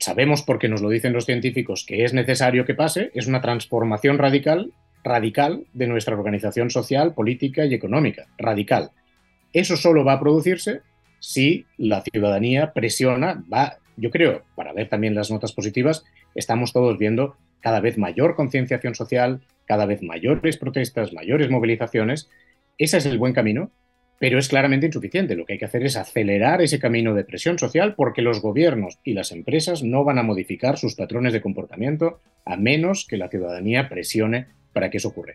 sabemos, 0.00 0.42
porque 0.42 0.68
nos 0.68 0.82
lo 0.82 0.88
dicen 0.88 1.12
los 1.12 1.26
científicos, 1.26 1.84
que 1.86 2.04
es 2.04 2.12
necesario 2.12 2.64
que 2.64 2.74
pase, 2.74 3.12
es 3.14 3.28
una 3.28 3.40
transformación 3.40 4.18
radical, 4.18 4.72
radical 5.04 5.64
de 5.74 5.86
nuestra 5.86 6.16
organización 6.16 6.70
social, 6.70 7.14
política 7.14 7.64
y 7.64 7.74
económica, 7.74 8.26
radical. 8.36 8.90
Eso 9.52 9.76
solo 9.76 10.04
va 10.04 10.14
a 10.14 10.20
producirse 10.20 10.80
si 11.20 11.66
la 11.76 12.02
ciudadanía 12.02 12.72
presiona, 12.72 13.44
va, 13.52 13.78
yo 13.98 14.10
creo, 14.10 14.42
para 14.54 14.72
ver 14.72 14.88
también 14.88 15.14
las 15.14 15.30
notas 15.30 15.52
positivas, 15.52 16.04
estamos 16.34 16.72
todos 16.72 16.98
viendo 16.98 17.36
cada 17.60 17.80
vez 17.80 17.98
mayor 17.98 18.34
concienciación 18.34 18.94
social, 18.94 19.40
cada 19.66 19.86
vez 19.86 20.02
mayores 20.02 20.56
protestas, 20.56 21.12
mayores 21.12 21.50
movilizaciones. 21.50 22.30
Ese 22.78 22.98
es 22.98 23.06
el 23.06 23.18
buen 23.18 23.32
camino, 23.32 23.70
pero 24.18 24.38
es 24.38 24.48
claramente 24.48 24.86
insuficiente. 24.86 25.34
Lo 25.34 25.44
que 25.44 25.54
hay 25.54 25.58
que 25.58 25.64
hacer 25.64 25.84
es 25.84 25.96
acelerar 25.96 26.62
ese 26.62 26.78
camino 26.78 27.14
de 27.14 27.24
presión 27.24 27.58
social 27.58 27.94
porque 27.94 28.22
los 28.22 28.40
gobiernos 28.40 28.98
y 29.04 29.14
las 29.14 29.32
empresas 29.32 29.82
no 29.82 30.04
van 30.04 30.18
a 30.18 30.22
modificar 30.22 30.78
sus 30.78 30.94
patrones 30.94 31.32
de 31.32 31.40
comportamiento 31.40 32.20
a 32.44 32.56
menos 32.56 33.06
que 33.06 33.16
la 33.16 33.28
ciudadanía 33.28 33.88
presione 33.88 34.46
para 34.72 34.90
que 34.90 34.98
eso 34.98 35.08
ocurra 35.08 35.34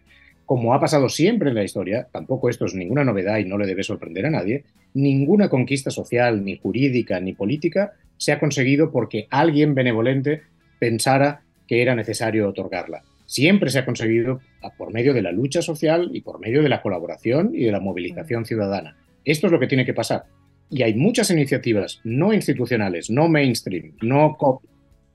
como 0.54 0.76
ha 0.76 0.80
pasado 0.80 1.10
siempre 1.10 1.50
en 1.50 1.56
la 1.56 1.64
historia, 1.64 2.08
tampoco 2.12 2.48
esto 2.48 2.66
es 2.66 2.76
ninguna 2.76 3.04
novedad 3.04 3.40
y 3.40 3.46
no 3.46 3.58
le 3.58 3.66
debe 3.66 3.82
sorprender 3.82 4.28
a 4.28 4.30
nadie, 4.30 4.66
ninguna 4.94 5.50
conquista 5.50 5.90
social, 5.90 6.46
ni 6.46 6.60
jurídica, 6.60 7.20
ni 7.20 7.34
política 7.34 7.94
se 8.18 8.34
ha 8.34 8.40
conseguido 8.40 8.92
porque 8.92 9.26
alguien 9.32 9.74
benevolente 9.74 10.44
pensara 10.78 11.42
que 11.68 11.82
era 11.82 11.96
necesario 11.96 12.48
otorgarla. 12.48 13.02
Siempre 13.26 13.72
se 13.72 13.80
ha 13.80 13.86
conseguido 13.86 14.42
por 14.78 14.94
medio 14.94 15.16
de 15.16 15.24
la 15.24 15.32
lucha 15.32 15.64
social 15.64 16.12
y 16.14 16.22
por 16.22 16.40
medio 16.40 16.62
de 16.62 16.70
la 16.70 16.84
colaboración 16.84 17.50
y 17.56 17.64
de 17.64 17.72
la 17.72 17.80
movilización 17.80 18.46
ciudadana. 18.46 18.96
Esto 19.26 19.48
es 19.48 19.54
lo 19.54 19.60
que 19.60 19.66
tiene 19.66 19.88
que 19.88 19.96
pasar. 19.96 20.26
Y 20.70 20.84
hay 20.84 20.94
muchas 20.94 21.32
iniciativas 21.32 22.00
no 22.04 22.32
institucionales, 22.32 23.10
no 23.10 23.28
mainstream, 23.28 23.94
no 24.04 24.36
COP, 24.38 24.62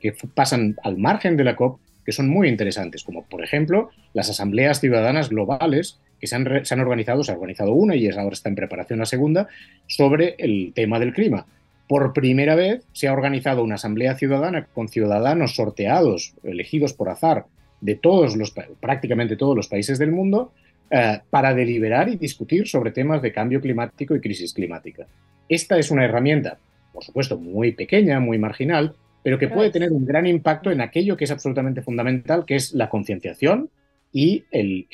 que 0.00 0.14
pasan 0.34 0.74
al 0.82 0.98
margen 0.98 1.36
de 1.36 1.44
la 1.44 1.54
COP 1.54 1.78
que 2.08 2.12
son 2.12 2.30
muy 2.30 2.48
interesantes, 2.48 3.04
como 3.04 3.24
por 3.24 3.44
ejemplo 3.44 3.90
las 4.14 4.30
asambleas 4.30 4.80
ciudadanas 4.80 5.28
globales 5.28 6.00
que 6.18 6.26
se 6.26 6.36
han, 6.36 6.46
organizado, 6.80 7.22
se 7.22 7.32
ha 7.32 7.34
organizado 7.34 7.74
una 7.74 7.96
y 7.96 8.08
ahora 8.08 8.32
está 8.32 8.48
en 8.48 8.54
preparación 8.54 8.98
la 8.98 9.04
segunda, 9.04 9.46
sobre 9.88 10.34
el 10.38 10.72
tema 10.74 10.98
del 10.98 11.12
clima. 11.12 11.44
Por 11.86 12.14
primera 12.14 12.54
vez 12.54 12.82
se 12.94 13.08
ha 13.08 13.12
organizado 13.12 13.62
una 13.62 13.74
asamblea 13.74 14.14
ciudadana 14.14 14.64
con 14.72 14.88
ciudadanos 14.88 15.54
sorteados, 15.54 16.32
elegidos 16.44 16.94
por 16.94 17.10
azar, 17.10 17.44
de 17.82 17.96
todos 17.96 18.38
los, 18.38 18.54
prácticamente 18.80 19.36
todos 19.36 19.54
los 19.54 19.68
países 19.68 19.98
del 19.98 20.10
mundo, 20.10 20.54
eh, 20.90 21.20
para 21.28 21.52
deliberar 21.52 22.08
y 22.08 22.16
discutir 22.16 22.68
sobre 22.68 22.90
temas 22.90 23.20
de 23.20 23.32
cambio 23.32 23.60
climático 23.60 24.16
y 24.16 24.20
crisis 24.22 24.54
climática. 24.54 25.06
esta 25.46 25.78
es 25.78 25.90
una 25.90 26.06
herramienta, 26.06 26.56
por 26.90 27.04
supuesto, 27.04 27.36
muy 27.36 27.72
pequeña, 27.72 28.18
muy 28.18 28.38
marginal, 28.38 28.94
pero 29.22 29.38
que 29.38 29.48
puede 29.48 29.70
tener 29.70 29.92
un 29.92 30.04
gran 30.04 30.26
impacto 30.26 30.70
en 30.70 30.80
aquello 30.80 31.16
que 31.16 31.24
es 31.24 31.30
absolutamente 31.30 31.82
fundamental, 31.82 32.44
que 32.46 32.56
es 32.56 32.72
la 32.72 32.88
concienciación 32.88 33.70
y 34.12 34.44
el, 34.50 34.86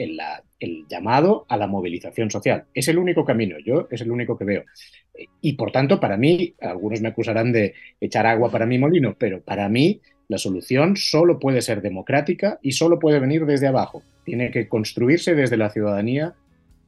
llamado 0.88 1.44
a 1.48 1.56
la 1.56 1.66
movilización 1.66 2.30
social. 2.30 2.64
Es 2.72 2.88
el 2.88 2.98
único 2.98 3.24
camino, 3.24 3.58
yo 3.58 3.86
es 3.90 4.00
el 4.00 4.10
único 4.10 4.36
que 4.36 4.44
veo. 4.44 4.64
Y 5.40 5.52
por 5.52 5.70
tanto, 5.70 6.00
para 6.00 6.16
mí, 6.16 6.54
algunos 6.60 7.00
me 7.00 7.08
acusarán 7.08 7.52
de 7.52 7.74
echar 8.00 8.26
agua 8.26 8.50
para 8.50 8.66
mi 8.66 8.78
molino, 8.78 9.14
pero 9.18 9.40
para 9.42 9.68
mí 9.68 10.00
la 10.28 10.38
solución 10.38 10.96
solo 10.96 11.38
puede 11.38 11.60
ser 11.60 11.82
democrática 11.82 12.58
y 12.62 12.72
solo 12.72 12.98
puede 12.98 13.20
venir 13.20 13.44
desde 13.44 13.66
abajo. 13.66 14.02
Tiene 14.24 14.50
que 14.50 14.68
construirse 14.68 15.34
desde 15.34 15.58
la 15.58 15.70
ciudadanía 15.70 16.34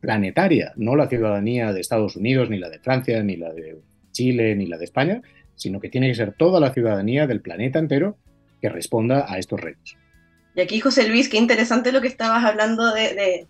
planetaria, 0.01 0.72
no 0.77 0.96
la 0.96 1.09
ciudadanía 1.09 1.72
de 1.72 1.81
Estados 1.81 2.16
Unidos, 2.16 2.49
ni 2.49 2.59
la 2.59 2.70
de 2.70 2.79
Francia, 2.79 3.22
ni 3.22 3.37
la 3.37 3.53
de 3.53 3.77
Chile, 4.12 4.57
ni 4.57 4.66
la 4.66 4.79
de 4.79 4.85
España, 4.85 5.22
sino 5.56 5.80
que 5.80 5.88
tiene 5.88 6.08
que 6.08 6.14
ser 6.14 6.34
toda 6.34 6.60
la 6.60 6.72
ciudadanía 6.72 7.26
del 7.26 7.40
planeta 7.40 7.78
entero 7.78 8.16
que 8.60 8.68
responda 8.68 9.26
a 9.28 9.38
estos 9.38 9.60
retos. 9.60 9.96
Y 10.54 10.60
aquí, 10.62 10.80
José 10.80 11.06
Luis, 11.06 11.28
qué 11.28 11.36
interesante 11.36 11.92
lo 11.92 12.00
que 12.00 12.08
estabas 12.08 12.44
hablando 12.44 12.94
de, 12.94 13.46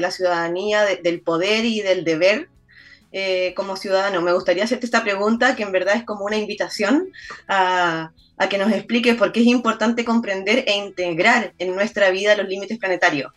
la 0.00 0.10
ciudadanía, 0.10 0.84
del 1.02 1.20
poder 1.20 1.64
y 1.64 1.82
del 1.82 2.02
deber 2.02 2.48
eh, 3.12 3.54
como 3.54 3.76
ciudadano. 3.76 4.20
Me 4.22 4.32
gustaría 4.32 4.64
hacerte 4.64 4.86
esta 4.86 5.04
pregunta, 5.04 5.54
que 5.54 5.62
en 5.62 5.70
verdad 5.70 5.94
es 5.94 6.04
como 6.04 6.24
una 6.24 6.36
invitación 6.36 7.12
a, 7.46 8.10
que 8.50 8.58
nos 8.58 8.72
expliques 8.72 9.14
por 9.14 9.30
qué 9.30 9.40
es 9.40 9.46
importante 9.46 10.04
comprender 10.04 10.64
e 10.66 10.74
integrar 10.76 11.52
en 11.58 11.76
nuestra 11.76 12.10
vida 12.10 12.36
los 12.36 12.48
límites 12.48 12.76
planetarios. 12.78 13.32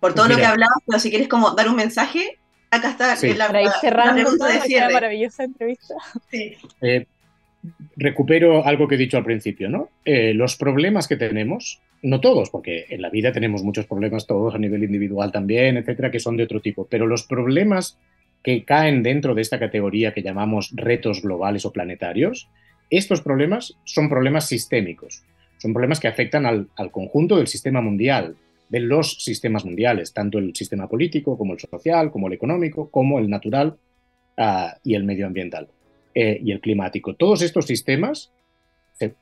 Por 0.00 0.12
todo 0.12 0.26
lo 0.26 0.36
que 0.36 0.44
hablamos, 0.44 0.78
pero 0.84 0.98
si 0.98 1.10
quieres 1.10 1.28
como 1.28 1.52
dar 1.52 1.68
un 1.68 1.76
mensaje, 1.76 2.40
acá 2.76 2.90
está 2.90 3.08
la, 3.08 3.48
pregunta 4.12 4.46
de 4.48 4.60
cierre. 4.60 4.92
maravillosa 4.92 5.44
entrevista. 5.44 5.94
Eh, 6.80 7.06
recupero 7.96 8.64
algo 8.64 8.86
que 8.86 8.94
he 8.94 8.98
dicho 8.98 9.16
al 9.16 9.24
principio, 9.24 9.68
¿no? 9.68 9.90
Eh, 10.04 10.34
los 10.34 10.56
problemas 10.56 11.08
que 11.08 11.16
tenemos, 11.16 11.80
no 12.02 12.20
todos, 12.20 12.50
porque 12.50 12.86
en 12.90 13.02
la 13.02 13.10
vida 13.10 13.32
tenemos 13.32 13.62
muchos 13.62 13.86
problemas 13.86 14.26
todos 14.26 14.54
a 14.54 14.58
nivel 14.58 14.84
individual 14.84 15.32
también, 15.32 15.76
etcétera, 15.76 16.10
que 16.10 16.20
son 16.20 16.36
de 16.36 16.44
otro 16.44 16.60
tipo, 16.60 16.86
pero 16.88 17.06
los 17.06 17.24
problemas 17.24 17.98
que 18.42 18.64
caen 18.64 19.02
dentro 19.02 19.34
de 19.34 19.42
esta 19.42 19.58
categoría 19.58 20.14
que 20.14 20.22
llamamos 20.22 20.70
retos 20.74 21.22
globales 21.22 21.64
o 21.64 21.72
planetarios, 21.72 22.48
estos 22.90 23.20
problemas 23.20 23.76
son 23.84 24.08
problemas 24.08 24.46
sistémicos, 24.46 25.24
son 25.58 25.72
problemas 25.72 25.98
que 25.98 26.08
afectan 26.08 26.46
al, 26.46 26.68
conjunto 26.92 27.36
del 27.36 27.48
sistema 27.48 27.80
mundial, 27.80 28.36
de 28.68 28.80
los 28.80 29.22
sistemas 29.22 29.64
mundiales, 29.64 30.12
tanto 30.12 30.38
el 30.38 30.54
sistema 30.54 30.88
político 30.88 31.38
como 31.38 31.54
el 31.54 31.60
social, 31.60 32.10
como 32.10 32.26
el 32.26 32.32
económico, 32.32 32.90
como 32.90 33.18
el 33.18 33.30
natural 33.30 33.76
ah, 34.36 34.76
y 34.82 34.94
el 34.94 35.04
medioambiental. 35.04 35.68
Eh, 36.18 36.40
y 36.42 36.50
el 36.50 36.60
climático. 36.60 37.14
Todos 37.14 37.42
estos 37.42 37.66
sistemas 37.66 38.32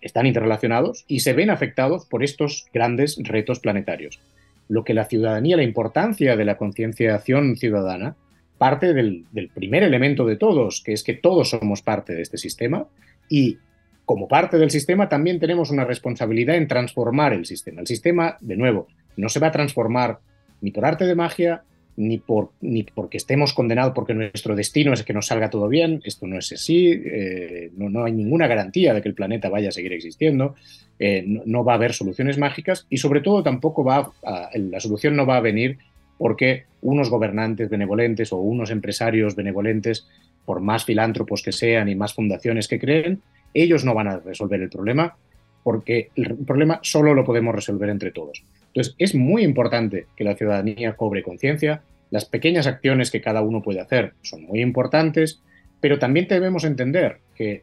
están 0.01 0.27
interrelacionados 0.27 1.05
y 1.09 1.21
se 1.21 1.33
ven 1.33 1.51
afectados 1.51 2.07
por 2.07 2.23
estos 2.23 2.69
grandes 2.73 3.19
retos 3.21 3.59
planetarios. 3.59 4.21
Lo 4.69 4.85
que 4.85 4.95
la 4.95 5.07
ciudadanía, 5.07 5.57
la 5.57 5.65
importancia 5.65 6.37
de 6.37 6.45
la 6.45 6.57
concienciación 6.57 7.57
ciudadana, 7.57 8.15
parte 8.59 8.95
del, 8.95 9.27
primer 9.53 9.83
elemento 9.83 10.25
de 10.25 10.37
todos, 10.37 10.85
que 10.85 10.93
es 10.93 11.03
que 11.03 11.15
todos 11.15 11.51
somos 11.51 11.83
parte 11.83 12.15
de 12.15 12.23
este 12.23 12.39
sistema 12.39 12.87
y 13.29 13.59
como 14.05 14.29
parte 14.29 14.57
del 14.57 14.71
sistema 14.71 15.09
también 15.09 15.41
tenemos 15.41 15.73
una 15.73 15.85
responsabilidad 15.85 16.55
en 16.55 16.69
transformar 16.69 17.33
el 17.33 17.45
sistema. 17.45 17.81
El 17.81 17.89
sistema, 17.89 18.37
de 18.41 18.57
nuevo, 18.57 18.87
no 19.17 19.29
se 19.29 19.41
va 19.41 19.49
a 19.49 19.53
transformar 19.53 20.19
ni 20.61 20.71
por 20.71 20.85
arte 20.85 21.07
de 21.07 21.15
magia, 21.15 21.63
ni, 21.97 22.19
por, 22.19 22.51
ni 22.61 22.83
porque 22.83 23.17
estemos 23.17 23.53
condenados 23.53 23.93
porque 23.95 24.15
nuestro 24.15 24.57
destino 24.57 24.93
es 24.93 25.03
que 25.03 25.13
nos 25.13 25.27
salga 25.27 25.51
todo 25.51 25.69
bien, 25.69 26.01
esto 26.05 26.27
no 26.27 26.39
es 26.39 26.53
así, 26.53 26.91
eh, 26.91 27.71
no, 27.77 28.05
hay 28.05 28.13
ninguna 28.13 28.47
garantía 28.47 28.95
de 28.95 29.03
que 29.03 29.09
el 29.09 29.15
planeta 29.15 29.49
vaya 29.49 29.69
a 29.69 29.73
seguir 29.73 29.93
existiendo, 29.93 30.55
eh, 30.99 31.25
no, 31.27 31.65
va 31.65 31.73
a 31.73 31.77
haber 31.77 31.93
soluciones 31.93 32.39
mágicas 32.39 32.87
y 32.91 32.97
sobre 32.97 33.21
todo 33.21 33.43
tampoco 33.43 33.85
va 33.85 34.13
a, 34.25 34.51
la 34.55 34.81
solución 34.81 35.17
no 35.17 35.27
va 35.27 35.37
a 35.37 35.41
venir 35.41 35.79
porque 36.19 36.65
unos 36.83 37.11
gobernantes 37.11 37.69
benevolentes 37.69 38.33
o 38.33 38.39
unos 38.39 38.71
empresarios 38.71 39.35
benevolentes, 39.35 40.07
por 40.45 40.61
más 40.61 40.85
filántropos 40.85 41.43
que 41.43 41.53
sean 41.53 41.89
y 41.89 41.95
más 41.95 42.15
fundaciones 42.15 42.69
que 42.69 42.79
creen, 42.79 43.21
ellos 43.53 43.85
no 43.85 43.95
van 43.95 44.09
a 44.09 44.19
resolver 44.19 44.61
el 44.61 44.69
problema 44.69 45.17
porque 45.63 46.11
el 46.15 46.37
problema 46.37 46.79
solo 46.83 47.15
lo 47.15 47.25
podemos 47.25 47.55
resolver 47.55 47.89
entre 47.89 48.11
todos. 48.11 48.45
Entonces, 48.75 48.97
es 48.99 49.15
muy 49.15 49.45
importante 49.45 50.07
que 50.17 50.25
la 50.25 50.35
ciudadanía 50.35 50.97
cobre 50.97 51.23
conciencia. 51.23 51.83
Las 52.11 52.25
pequeñas 52.25 52.67
acciones 52.67 53.13
que 53.13 53.21
cada 53.21 53.41
uno 53.41 53.63
puede 53.63 53.81
hacer 53.81 54.15
son 54.23 54.43
muy 54.43 54.61
importantes, 54.61 55.41
pero 55.81 56.01
también 56.01 56.27
debemos 56.29 56.65
entender 56.65 57.19
que 57.37 57.63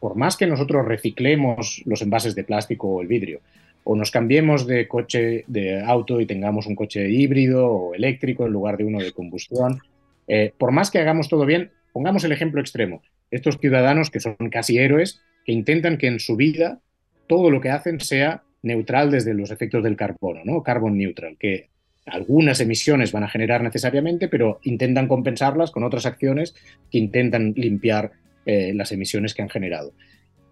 por 0.00 0.16
más 0.16 0.36
que 0.36 0.46
nosotros 0.46 0.86
reciclemos 0.86 1.82
los 1.84 2.00
envases 2.00 2.34
de 2.34 2.44
plástico 2.44 2.88
o 2.88 3.02
el 3.02 3.06
vidrio, 3.06 3.40
o 3.84 3.96
nos 3.96 4.10
cambiemos 4.10 4.66
de 4.66 4.88
coche, 4.88 5.44
de 5.46 5.82
auto 5.82 6.20
y 6.20 6.26
tengamos 6.26 6.66
un 6.66 6.74
coche 6.74 7.08
híbrido 7.10 7.66
o 7.70 7.94
eléctrico 7.94 8.46
en 8.46 8.52
lugar 8.52 8.78
de 8.78 8.84
uno 8.84 8.98
de 8.98 9.12
combustión, 9.12 9.80
eh, 10.26 10.52
por 10.56 10.72
más 10.72 10.90
que 10.90 10.98
hagamos 10.98 11.28
todo 11.28 11.44
bien, 11.44 11.70
pongamos 11.92 12.24
el 12.24 12.32
ejemplo 12.32 12.60
extremo. 12.60 13.02
Estos 13.30 13.58
ciudadanos 13.58 14.10
que 14.10 14.20
son 14.20 14.36
casi 14.50 14.78
héroes, 14.78 15.20
que 15.44 15.52
intentan 15.52 15.98
que 15.98 16.06
en 16.06 16.18
su 16.18 16.36
vida 16.36 16.80
todo 17.26 17.50
lo 17.50 17.60
que 17.60 17.70
hacen 17.70 18.00
sea 18.00 18.42
neutral 18.66 19.10
desde 19.10 19.32
los 19.32 19.50
efectos 19.50 19.82
del 19.82 19.96
carbono, 19.96 20.42
¿no? 20.44 20.62
Carbon 20.62 20.98
neutral, 20.98 21.36
que 21.38 21.68
algunas 22.04 22.60
emisiones 22.60 23.12
van 23.12 23.24
a 23.24 23.28
generar 23.28 23.62
necesariamente, 23.62 24.28
pero 24.28 24.60
intentan 24.62 25.08
compensarlas 25.08 25.70
con 25.70 25.84
otras 25.84 26.06
acciones 26.06 26.54
que 26.90 26.98
intentan 26.98 27.52
limpiar 27.56 28.12
eh, 28.44 28.72
las 28.74 28.92
emisiones 28.92 29.34
que 29.34 29.42
han 29.42 29.48
generado. 29.48 29.92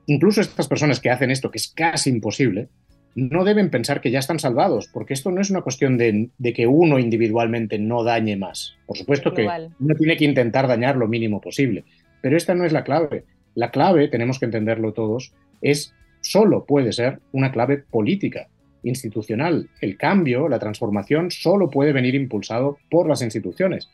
Incluso 0.07 0.41
estas 0.41 0.69
personas 0.69 1.01
que 1.01 1.11
hacen 1.11 1.31
esto, 1.31 1.51
que 1.51 1.59
es 1.59 1.69
casi 1.69 2.11
imposible, 2.11 2.69
no 3.15 3.45
deben 3.45 3.71
pensar 3.71 4.01
que 4.01 4.11
ya 4.11 4.19
están 4.19 4.41
salvados, 4.41 4.89
porque 4.93 5.15
esto 5.15 5.31
no 5.31 5.41
es 5.41 5.51
una 5.51 5.63
cuestión 5.63 5.97
de, 5.97 6.31
que 6.55 6.67
uno 6.67 6.99
individualmente 6.99 7.79
no 7.79 8.03
dañe 8.03 8.37
más. 8.37 8.77
Por 8.87 8.97
supuesto 8.97 9.33
que 9.33 9.47
uno 9.47 9.95
tiene 9.95 10.17
que 10.17 10.25
intentar 10.25 10.67
dañar 10.67 10.97
lo 10.97 11.07
mínimo 11.07 11.41
posible, 11.41 11.85
pero 12.21 12.37
esta 12.37 12.55
no 12.55 12.65
es 12.65 12.73
la 12.73 12.83
clave. 12.83 13.25
La 13.55 13.71
clave, 13.71 14.09
tenemos 14.09 14.41
que 14.41 14.47
entenderlo 14.47 14.93
todos, 14.93 15.33
es 15.63 15.95
solo 16.25 16.65
puede 16.65 16.93
ser 16.93 17.21
una 17.33 17.53
clave 17.53 17.79
política, 17.79 18.49
institucional. 18.85 19.69
El 19.81 19.97
cambio, 19.97 20.49
la 20.49 20.59
transformación, 20.59 21.31
solo 21.31 21.71
puede 21.71 21.93
venir 21.93 22.15
impulsado 22.15 22.79
por 22.91 23.09
las 23.09 23.23
instituciones 23.23 23.89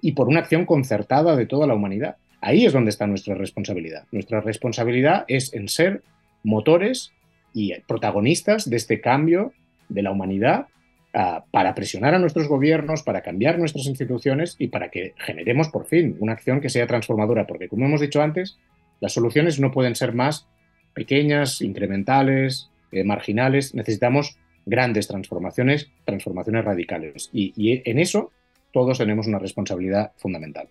y 0.00 0.12
por 0.12 0.28
una 0.28 0.40
acción 0.40 0.66
concertada 0.66 1.36
de 1.36 1.46
toda 1.46 1.66
la 1.66 1.74
humanidad. 1.74 2.16
Ahí 2.40 2.66
es 2.66 2.72
donde 2.72 2.90
está 2.90 3.06
nuestra 3.06 3.34
responsabilidad. 3.34 4.04
Nuestra 4.12 4.40
responsabilidad 4.40 5.24
es 5.28 5.54
en 5.54 5.68
ser 5.68 6.02
motores 6.42 7.12
y 7.54 7.72
protagonistas 7.86 8.68
de 8.68 8.76
este 8.76 9.00
cambio 9.00 9.52
de 9.88 10.02
la 10.02 10.10
humanidad 10.10 10.66
ah, 11.14 11.44
para 11.50 11.74
presionar 11.74 12.14
a 12.14 12.18
nuestros 12.18 12.48
gobiernos, 12.48 13.02
para 13.02 13.22
cambiar 13.22 13.58
nuestras 13.58 13.86
instituciones 13.86 14.56
y 14.58 14.68
para 14.68 14.90
que 14.90 15.14
generemos 15.16 15.68
por 15.68 15.86
fin 15.86 16.16
una 16.20 16.32
acción 16.32 16.60
que 16.60 16.68
sea 16.68 16.86
transformadora. 16.86 17.46
Porque 17.46 17.68
como 17.68 17.86
hemos 17.86 18.00
dicho 18.00 18.20
antes, 18.20 18.58
las 19.00 19.12
soluciones 19.12 19.58
no 19.58 19.70
pueden 19.70 19.94
ser 19.94 20.12
más 20.12 20.46
pequeñas, 20.94 21.60
incrementales, 21.60 22.70
eh, 22.92 23.04
marginales. 23.04 23.74
Necesitamos 23.74 24.38
grandes 24.64 25.08
transformaciones, 25.08 25.90
transformaciones 26.04 26.64
radicales. 26.64 27.30
Y, 27.32 27.82
en 27.88 27.98
eso 27.98 28.30
todos 28.72 28.98
tenemos 28.98 29.26
una 29.26 29.38
responsabilidad 29.38 30.12
fundamental. 30.16 30.68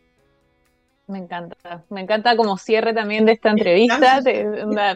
Me 1.07 1.19
encanta, 1.19 1.83
me 1.89 2.01
encanta 2.01 2.35
como 2.35 2.57
cierre 2.57 2.93
también 2.93 3.25
de 3.25 3.33
esta 3.33 3.49
entrevista, 3.49 4.21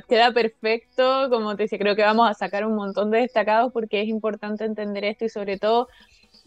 queda 0.08 0.32
perfecto, 0.32 1.30
como 1.30 1.56
te 1.56 1.64
decía, 1.64 1.80
creo 1.80 1.98
que 1.98 2.02
vamos 2.02 2.30
a 2.30 2.34
sacar 2.34 2.66
un 2.66 2.76
montón 2.76 3.12
de 3.12 3.20
destacados 3.20 3.74
porque 3.74 4.02
es 4.02 4.08
importante 4.08 4.64
entender 4.64 5.04
esto 5.04 5.26
y 5.26 5.30
sobre 5.30 5.58
todo 5.58 5.90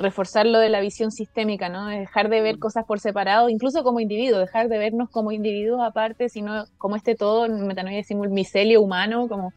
reforzar 0.00 0.46
lo 0.46 0.58
de 0.58 0.70
la 0.70 0.80
visión 0.80 1.12
sistémica, 1.12 1.68
¿no? 1.68 1.86
Dejar 1.86 2.30
de 2.30 2.40
ver 2.40 2.58
cosas 2.58 2.84
por 2.86 3.00
separado, 3.00 3.48
incluso 3.48 3.84
como 3.84 4.00
individuo, 4.00 4.38
dejar 4.38 4.68
de 4.68 4.78
vernos 4.78 5.10
como 5.10 5.30
individuos 5.30 5.80
aparte, 5.82 6.28
sino 6.28 6.64
como 6.78 6.96
este 6.96 7.14
todo, 7.14 7.44
en 7.44 7.66
metanoia 7.66 7.98
decimos 7.98 8.26
el 8.26 8.32
micelio 8.32 8.81
humano, 8.81 9.29
como 9.29 9.52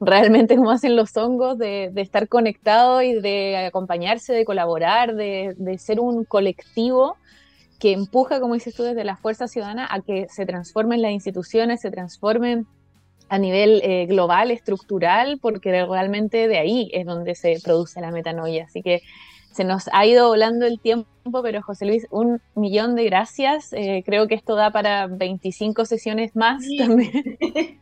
realmente 0.00 0.56
como 0.56 0.70
hacen 0.70 0.94
los 0.96 1.16
hongos, 1.16 1.58
de, 1.58 1.92
estar 1.96 2.28
conectado 2.28 3.02
y 3.02 3.20
de 3.20 3.66
acompañarse, 3.66 4.32
de 4.32 4.44
colaborar, 4.44 5.14
de, 5.16 5.76
ser 5.78 6.00
un 6.00 6.24
colectivo 6.24 7.16
que 7.80 7.92
empuja, 7.92 8.40
como 8.40 8.54
dices 8.54 8.74
tú, 8.74 8.84
desde 8.84 9.04
la 9.04 9.16
fuerza 9.16 9.48
ciudadana 9.48 9.86
a 9.90 10.00
que 10.00 10.26
se 10.30 10.46
transformen 10.46 11.02
las 11.02 11.12
instituciones, 11.12 11.80
se 11.80 11.90
transformen 11.90 12.66
a 13.28 13.38
nivel 13.38 13.80
eh, 13.84 14.06
global, 14.06 14.50
estructural, 14.50 15.38
porque 15.40 15.84
realmente 15.84 16.48
de 16.48 16.58
ahí 16.58 16.90
es 16.92 17.04
donde 17.04 17.34
se 17.34 17.60
produce 17.62 18.00
la 18.00 18.10
metanoia. 18.10 18.64
Así 18.64 18.82
que 18.82 19.02
se 19.58 19.64
nos 19.64 19.90
ha 19.92 20.06
ido 20.06 20.28
volando 20.28 20.66
el 20.66 20.78
tiempo, 20.78 21.42
pero 21.42 21.60
José 21.62 21.84
Luis, 21.84 22.06
un 22.12 22.40
millón 22.54 22.94
de 22.94 23.06
gracias. 23.06 23.72
Eh, 23.72 24.04
creo 24.06 24.28
que 24.28 24.36
esto 24.36 24.54
da 24.54 24.70
para 24.70 25.08
25 25.08 25.84
sesiones 25.84 26.36
más 26.36 26.62
también. 26.78 27.10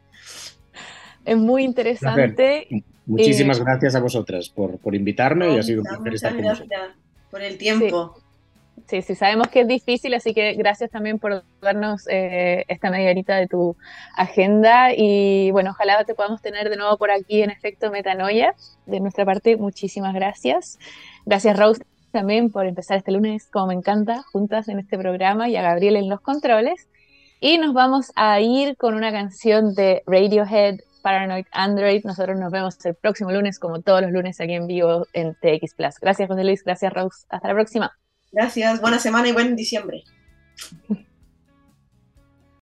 es 1.27 1.37
muy 1.37 1.65
interesante. 1.65 2.67
Muchísimas 3.05 3.59
eh, 3.59 3.63
gracias 3.63 3.95
a 3.95 4.01
vosotras 4.01 4.49
por, 4.49 4.79
por 4.79 4.95
invitarme 4.95 5.55
y 5.55 5.59
ha 5.59 5.63
sido 5.63 5.83
un 5.83 5.87
placer 5.87 6.15
estar 6.15 6.33
con 6.33 6.45
gracias 6.45 6.69
por 7.31 7.43
el 7.43 7.59
tiempo. 7.59 8.23
Sí, 8.87 9.03
sí, 9.03 9.15
sabemos 9.17 9.49
que 9.49 9.63
es 9.63 9.69
difícil, 9.69 10.15
así 10.15 10.33
que 10.33 10.53
gracias 10.55 10.91
también 10.91 11.19
por 11.19 11.43
darnos 11.61 12.07
eh, 12.09 12.65
esta 12.69 12.91
media 12.91 13.11
horita 13.11 13.37
de 13.37 13.49
tu 13.49 13.77
agenda 14.17 14.91
y 14.97 15.51
bueno, 15.51 15.71
ojalá 15.71 16.05
te 16.05 16.15
podamos 16.15 16.41
tener 16.41 16.71
de 16.71 16.77
nuevo 16.77 16.97
por 16.97 17.11
aquí 17.11 17.43
en 17.43 17.51
efecto 17.51 17.91
Metanoia. 17.91 18.55
De 18.87 19.01
nuestra 19.01 19.25
parte, 19.25 19.57
muchísimas 19.57 20.15
gracias. 20.15 20.79
Gracias 21.25 21.59
Rose 21.59 21.83
también 22.13 22.51
por 22.51 22.67
empezar 22.67 22.99
este 22.99 23.13
lunes, 23.13 23.49
como 23.53 23.67
me 23.69 23.75
encanta, 23.75 24.23
juntas 24.33 24.69
en 24.69 24.79
este 24.79 24.97
programa 24.99 25.49
y 25.49 25.57
a 25.57 25.63
Gabriel 25.63 25.97
en 25.97 26.09
los 26.09 26.21
controles. 26.21 26.89
Y 27.41 27.59
nos 27.59 27.75
vamos 27.75 28.13
a 28.15 28.41
ir 28.41 28.77
con 28.77 28.95
una 28.95 29.11
canción 29.11 29.75
de 29.75 30.03
Radiohead, 30.07 30.77
Paranoid 31.03 31.47
Android. 31.53 32.05
Nosotros 32.05 32.39
nos 32.39 32.53
vemos 32.53 32.83
el 32.87 32.95
próximo 32.95 33.33
lunes, 33.33 33.59
como 33.59 33.83
todos 33.83 34.01
los 34.01 34.13
lunes 34.13 34.41
aquí 34.41 34.55
en 34.55 34.67
vivo 34.67 35.07
en 35.13 35.35
TX 35.35 35.75
Plus. 35.75 35.99
Gracias 36.01 36.29
José 36.29 36.45
Luis, 36.45 36.65
gracias 36.65 36.93
Rose. 36.93 37.27
Hasta 37.29 37.49
la 37.49 37.55
próxima. 37.55 38.06
Gracias, 38.37 38.83
buena 38.83 38.99
semana 38.99 39.29
y 39.29 39.33
buen 39.33 39.57
diciembre. 39.57 40.05